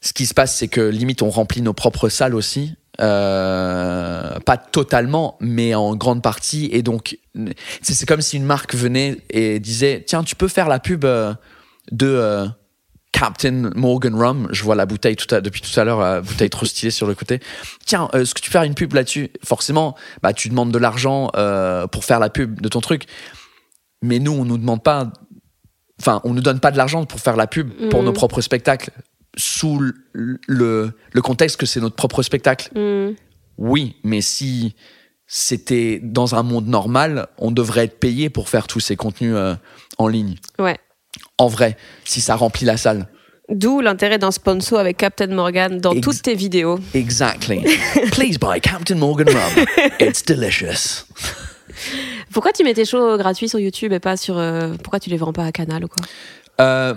[0.01, 2.75] ce qui se passe, c'est que limite on remplit nos propres salles aussi.
[2.99, 6.69] Euh, pas totalement, mais en grande partie.
[6.71, 7.17] Et donc,
[7.81, 11.33] c'est comme si une marque venait et disait Tiens, tu peux faire la pub euh,
[11.91, 12.47] de
[13.11, 14.47] Captain Morgan Rum.
[14.51, 17.07] Je vois la bouteille tout à, depuis tout à l'heure, la bouteille trop stylée sur
[17.07, 17.39] le côté.
[17.85, 19.29] Tiens, euh, est-ce que tu peux faire une pub là-dessus?
[19.43, 23.05] Forcément, bah, tu demandes de l'argent euh, pour faire la pub de ton truc.
[24.01, 25.11] Mais nous, on nous demande pas.
[25.99, 28.89] Enfin, on nous donne pas de l'argent pour faire la pub pour nos propres spectacles
[29.37, 32.69] sous le, le, le contexte que c'est notre propre spectacle.
[32.75, 33.13] Hmm.
[33.57, 34.73] Oui, mais si
[35.27, 39.55] c'était dans un monde normal, on devrait être payé pour faire tous ces contenus euh,
[39.99, 40.35] en ligne.
[40.57, 40.77] Ouais.
[41.37, 43.07] En vrai, si ça remplit la salle.
[43.49, 46.79] D'où l'intérêt d'un sponsor avec Captain Morgan dans Ex- toutes tes vidéos.
[46.93, 47.61] Exactly.
[48.11, 49.65] Please buy Captain Morgan Rum.
[49.99, 51.05] It's delicious.
[52.31, 54.37] Pourquoi tu mets tes shows gratuits sur YouTube et pas sur.
[54.37, 56.05] euh, pourquoi tu les vends pas à Canal ou quoi?
[56.61, 56.95] Euh,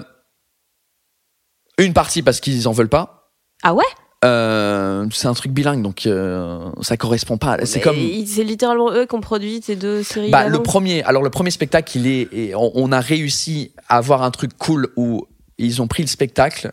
[1.78, 3.32] une partie parce qu'ils en veulent pas.
[3.64, 3.84] Ah ouais?
[4.24, 7.58] Euh, c'est un truc bilingue, donc euh, ça correspond pas.
[7.64, 7.96] C'est comme.
[8.26, 10.30] C'est littéralement eux qui ont produit ces deux séries.
[10.30, 13.98] Bah, le premier, alors le premier spectacle, il est, et on, on a réussi à
[13.98, 15.26] avoir un truc cool où
[15.58, 16.72] ils ont pris le spectacle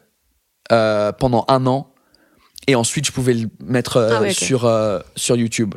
[0.72, 1.88] euh, pendant un an
[2.68, 4.72] et ensuite je pouvais le mettre euh, Ah ouais, sur
[5.16, 5.76] sur YouTube.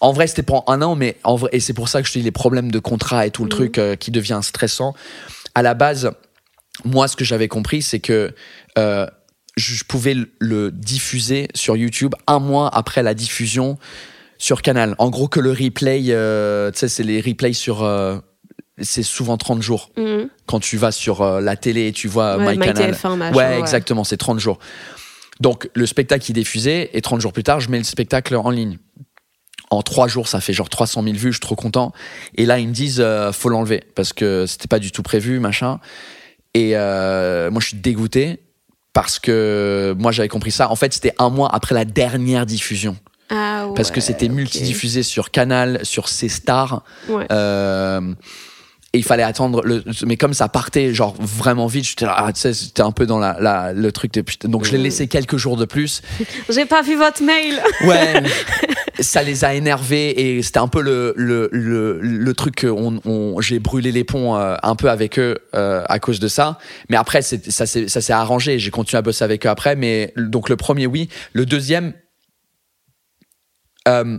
[0.00, 2.12] En vrai, c'était pendant un an, mais en vrai, et c'est pour ça que je
[2.12, 3.70] te dis les problèmes de contrat et tout le Mhm.
[3.70, 4.94] truc qui devient stressant.
[5.54, 6.10] À la base,
[6.84, 8.32] moi, ce que j'avais compris, c'est que
[9.56, 13.78] je pouvais le- diffuser sur YouTube un mois après la diffusion
[14.38, 14.94] sur Canal.
[14.98, 17.82] En gros, que le replay, euh, tu sais, c'est les replays sur.
[17.84, 18.18] euh,
[18.82, 19.90] c'est souvent 30 jours.
[19.96, 20.28] Mhm.
[20.46, 22.90] Quand tu vas sur euh, la télé et tu vois Ouais, MyCanal.
[22.92, 23.58] MyTF1, machin, ouais, ouais.
[23.60, 24.58] exactement, c'est 30 jours.
[25.40, 28.50] Donc, le spectacle, est diffusé et 30 jours plus tard, je mets le spectacle en
[28.50, 28.78] ligne.
[29.70, 31.92] En trois jours, ça fait genre 300 000 vues, je suis trop content.
[32.36, 35.38] Et là, ils me disent, euh, faut l'enlever parce que c'était pas du tout prévu,
[35.40, 35.78] machin.
[36.54, 38.40] Et euh, moi, je suis dégoûté
[38.94, 40.70] parce que moi, j'avais compris ça.
[40.70, 42.96] En fait, c'était un mois après la dernière diffusion.
[43.28, 44.32] Ah parce que ouais, c'était ok.
[44.32, 46.82] multidiffusé sur Canal, sur C Stars.
[47.08, 47.26] Ouais.
[47.30, 48.14] Euh,
[48.94, 52.32] et il fallait attendre le mais comme ça partait genre vraiment vite j'étais là ah,
[52.32, 54.78] tu sais c'était un peu dans la, la- le truc de putain donc je l'ai
[54.78, 56.00] laissé quelques jours de plus.
[56.48, 57.60] J'ai pas vu votre mail.
[57.86, 58.22] ouais
[59.00, 63.00] ça les a énervés et c'était un peu le le, le, le truc que on,
[63.04, 66.58] on- j'ai brûlé les ponts euh, un peu avec eux euh, à cause de ça.
[66.88, 68.60] Mais après c'est- ça s'est ça s'est arrangé.
[68.60, 69.74] J'ai continué à bosser avec eux après.
[69.74, 71.08] Mais donc le premier oui.
[71.32, 71.92] Le deuxième
[73.88, 74.18] euh,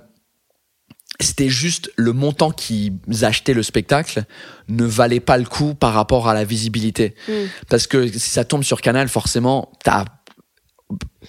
[1.20, 4.24] c'était juste le montant qu'ils achetaient le spectacle
[4.68, 7.16] ne valait pas le coup par rapport à la visibilité.
[7.28, 7.34] Mm.
[7.70, 10.06] Parce que si ça tombe sur Canal, forcément, t'as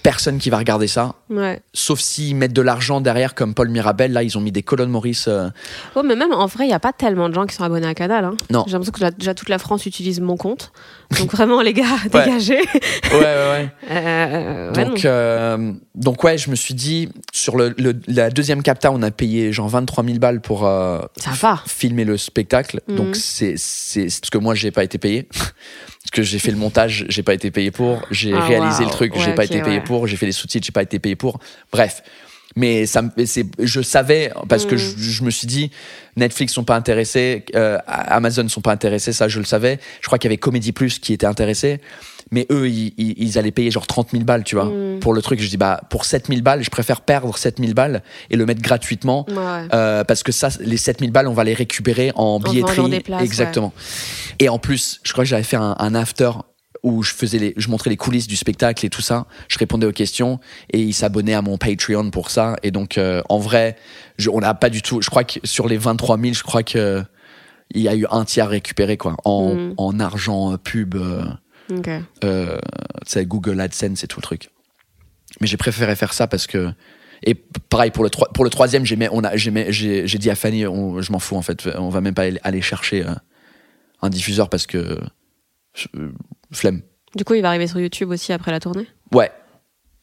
[0.03, 1.15] personne qui va regarder ça.
[1.31, 1.61] Ouais.
[1.75, 4.13] Sauf s'ils mettent de l'argent derrière, comme Paul Mirabel.
[4.13, 5.27] Là, ils ont mis des colonnes Maurice.
[5.29, 5.49] euh,
[5.95, 7.87] Ouais, mais même en vrai, il n'y a pas tellement de gens qui sont abonnés
[7.87, 8.25] à Canal.
[8.25, 8.37] Hein.
[8.51, 8.65] Non.
[8.67, 10.73] J'ai l'impression que la- déjà toute la France utilise mon compte.
[11.19, 11.85] Donc vraiment, les gars,
[12.15, 12.25] Ouais.
[12.25, 12.59] dégagez.
[13.13, 13.71] Ouais, ouais, ouais.
[13.91, 18.91] Euh, donc, euh, donc, ouais, je me suis dit, sur le, le- la deuxième capta,
[18.93, 21.63] on a payé genre 23 000 balles pour euh, Ça va.
[21.67, 22.81] filmer le spectacle.
[22.89, 22.97] Mhm.
[22.97, 23.55] Donc, c'est
[23.95, 25.29] parce que moi, j'ai pas été payé.
[26.07, 28.01] Parce que j'ai fait le montage, j'ai pas été payé pour.
[28.13, 29.83] J'ai Ah, réalisé le truc, j'ai Ouais, pas été payé ouais.
[29.87, 30.07] Pour.
[30.07, 31.39] J'ai fait les sous-titres, j'ai pas été payé pour.
[31.73, 32.03] Bref.
[32.59, 35.71] Mais ça, me- c'est, je savais parce que je, je me suis dit,
[36.17, 39.79] Netflix sont pas intéressés, euh, Amazon sont pas intéressés, ça je le savais.
[40.01, 41.83] Je crois qu'il y avait Comedy Plus qui était intéressé,
[42.31, 45.01] mais eux ils, ils, ils allaient payer genre 30 000 balles, tu vois, Mhm.
[45.01, 45.39] pour le truc.
[45.43, 48.47] Je dis bah pour 7 000 balles, je préfère perdre 7 000 balles et le
[48.47, 52.41] mettre gratuitement Ouais, euh, parce que ça, les 7000 balles, on va les récupérer en
[52.41, 52.89] billetterie.
[52.89, 53.75] des places, exactement.
[54.39, 56.31] Et en plus, je crois que j'avais fait un, un after
[56.83, 59.27] où je faisais les, je montrais les coulisses du spectacle et tout ça.
[59.49, 60.39] Je répondais aux questions
[60.73, 62.57] et ils s'abonnaient à mon Patreon pour ça.
[62.63, 63.77] Et donc, euh, en vrai,
[64.19, 65.01] je- on n'a pas du tout.
[65.03, 67.03] Je crois que sur les 23 000, je crois que
[67.75, 69.75] il y a eu un tiers récupéré quoi, en, Mm.
[69.77, 70.95] en argent euh, pub.
[70.95, 71.25] euh,
[71.71, 71.89] Ok.
[72.25, 72.59] euh,
[73.25, 74.51] Google AdSense et tout le truc.
[75.41, 76.71] Mais j'ai préféré faire ça parce que.
[77.25, 80.19] Et pareil pour le, pour le troisième, j'ai mis- on a- j'ai mis- j'ai j'ai
[80.19, 82.61] dit à Fanny, on- je m'en fous en fait, on va même pas aller- aller
[82.63, 83.11] chercher euh,
[84.03, 85.01] un diffuseur parce que.
[85.97, 86.11] Euh,
[86.53, 86.83] flemme.
[87.15, 88.87] Du coup, il va arriver sur YouTube aussi après la tournée?
[89.13, 89.31] Ouais,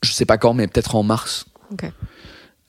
[0.04, 1.46] je sais pas quand, mais peut-être en mars.
[1.72, 1.86] Ok.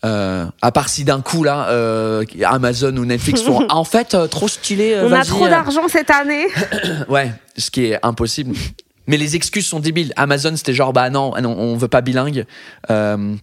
[0.04, 4.26] Euh, à part si d'un coup là, euh, Amazon ou Netflix font en fait euh,
[4.26, 4.92] trop stylé.
[4.92, 6.46] euh, On a trop d'argent cette année.
[7.08, 8.54] Ouais, ce qui est impossible.
[9.06, 10.12] Mais les excuses sont débiles.
[10.16, 12.44] Amazon, c'était genre, bah non, non on veut pas bilingue
[12.90, 13.34] euh,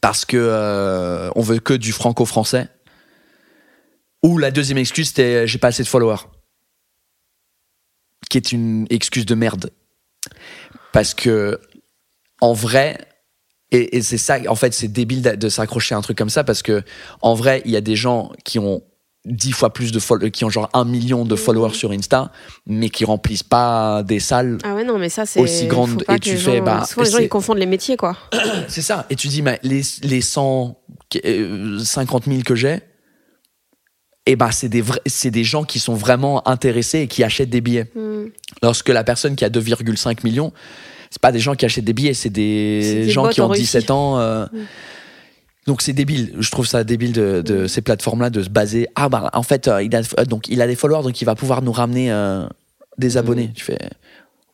[0.00, 2.68] parce que euh, on veut que du franco-français.
[4.22, 6.22] Ou la deuxième excuse, c'était j'ai pas assez de followers.
[8.30, 9.70] Qui est une excuse de merde.
[10.92, 11.58] Parce que,
[12.40, 12.98] en vrai,
[13.70, 16.30] et, et c'est ça, en fait, c'est débile de, de s'accrocher à un truc comme
[16.30, 16.82] ça parce que,
[17.22, 18.82] en vrai, il y a des gens qui ont
[19.24, 22.32] dix fois plus de followers, qui ont genre un million de followers sur Insta,
[22.66, 24.58] mais qui remplissent pas des salles.
[24.64, 25.40] Ah ouais, non, mais ça, c'est.
[25.40, 27.66] Aussi grande, faut pas et tu fais, gens- bah, Souvent, les gens, ils confondent les
[27.66, 28.16] métiers, quoi.
[28.68, 29.06] C'est ça.
[29.10, 30.78] Et tu dis, mais les, les 100,
[31.24, 32.80] euh, 50 000 que j'ai,
[34.28, 37.60] et bah, c'est des, c'est des gens qui sont vraiment intéressés et qui achètent des
[37.60, 37.90] billets.
[37.94, 38.26] Hmm.
[38.62, 40.52] Lorsque la personne qui a 2,5 millions,
[41.10, 43.62] c'est pas des gens qui achètent des billets, c'est des, gens qui ont Russie.
[43.62, 44.18] 17 ans.
[44.18, 44.58] euh, Mm.
[45.66, 46.34] Donc c'est débile.
[46.38, 48.88] Je trouve ça débile de, de ces plateformes-là de se baser.
[48.94, 51.26] Ah bah en fait, euh, il a, euh, donc il a des followers, donc il
[51.26, 52.46] va pouvoir nous ramener euh,
[52.96, 53.52] des abonnés.
[53.54, 53.78] Tu fais.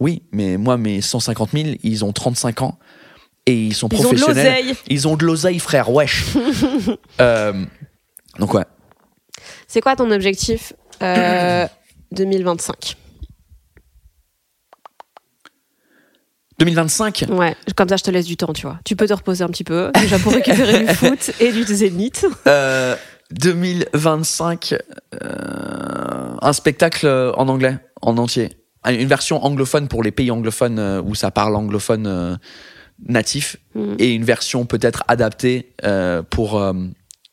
[0.00, 2.78] Oui, mais moi mes 150 000, ils ont 35 ans
[3.46, 4.74] et ils sont Ils ont de professionnels.
[4.88, 5.92] Ils ont de l'oseille, frère.
[5.92, 6.24] Wesh.
[8.40, 8.64] Donc ouais.
[9.74, 10.72] C'est quoi ton objectif
[11.02, 11.66] euh,
[12.12, 12.96] 2025
[16.60, 17.24] 2025.
[17.30, 18.78] Ouais, comme ça, je te laisse du temps, tu vois.
[18.84, 22.24] Tu peux te reposer un petit peu, déjà pour récupérer du foot et du zénith.
[22.46, 22.94] Euh,
[23.32, 28.50] 2025, euh, un spectacle en anglais, en entier.
[28.88, 32.36] Une version anglophone pour les pays anglophones euh, où ça parle anglophone euh,
[33.08, 33.94] natif Mm.
[33.98, 36.72] et une version peut-être adaptée euh, pour euh,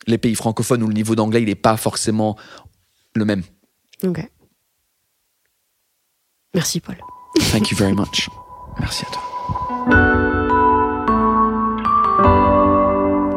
[0.07, 2.37] les pays francophones où le niveau d'anglais il n'est pas forcément
[3.15, 3.43] le même.
[4.03, 4.27] Ok.
[6.53, 6.97] Merci, Paul.
[7.51, 8.29] Thank you very much.
[8.79, 9.30] Merci à toi.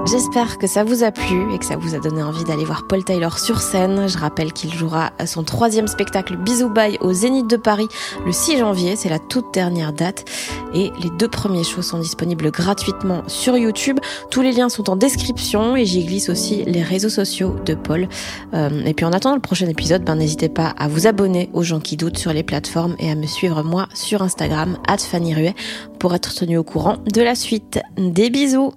[0.07, 2.87] J'espère que ça vous a plu et que ça vous a donné envie d'aller voir
[2.87, 4.07] Paul Taylor sur scène.
[4.07, 7.89] Je rappelle qu'il jouera son troisième spectacle Bisous Bye au Zénith de Paris
[8.27, 8.97] le 6 janvier.
[8.97, 10.27] C'est la toute dernière date.
[10.75, 13.99] Et les deux premiers shows sont disponibles gratuitement sur YouTube.
[14.31, 18.07] Tous les liens sont en description et j'y glisse aussi les réseaux sociaux de Paul.
[18.53, 21.63] Euh, et puis en attendant le prochain épisode, ben, n'hésitez pas à vous abonner aux
[21.63, 25.55] gens qui doutent sur les plateformes et à me suivre moi sur Instagram, Fanny Ruet,
[25.99, 27.81] pour être tenu au courant de la suite.
[27.97, 28.73] Des bisous!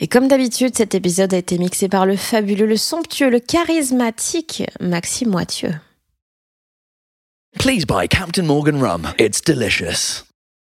[0.00, 4.62] Et comme d'habitude, cet épisode a été mixé par le fabuleux, le somptueux, le charismatique
[4.80, 5.74] Maxime Moitieu.
[7.58, 9.08] Please buy Captain Morgan rum.
[9.18, 10.27] It's delicious.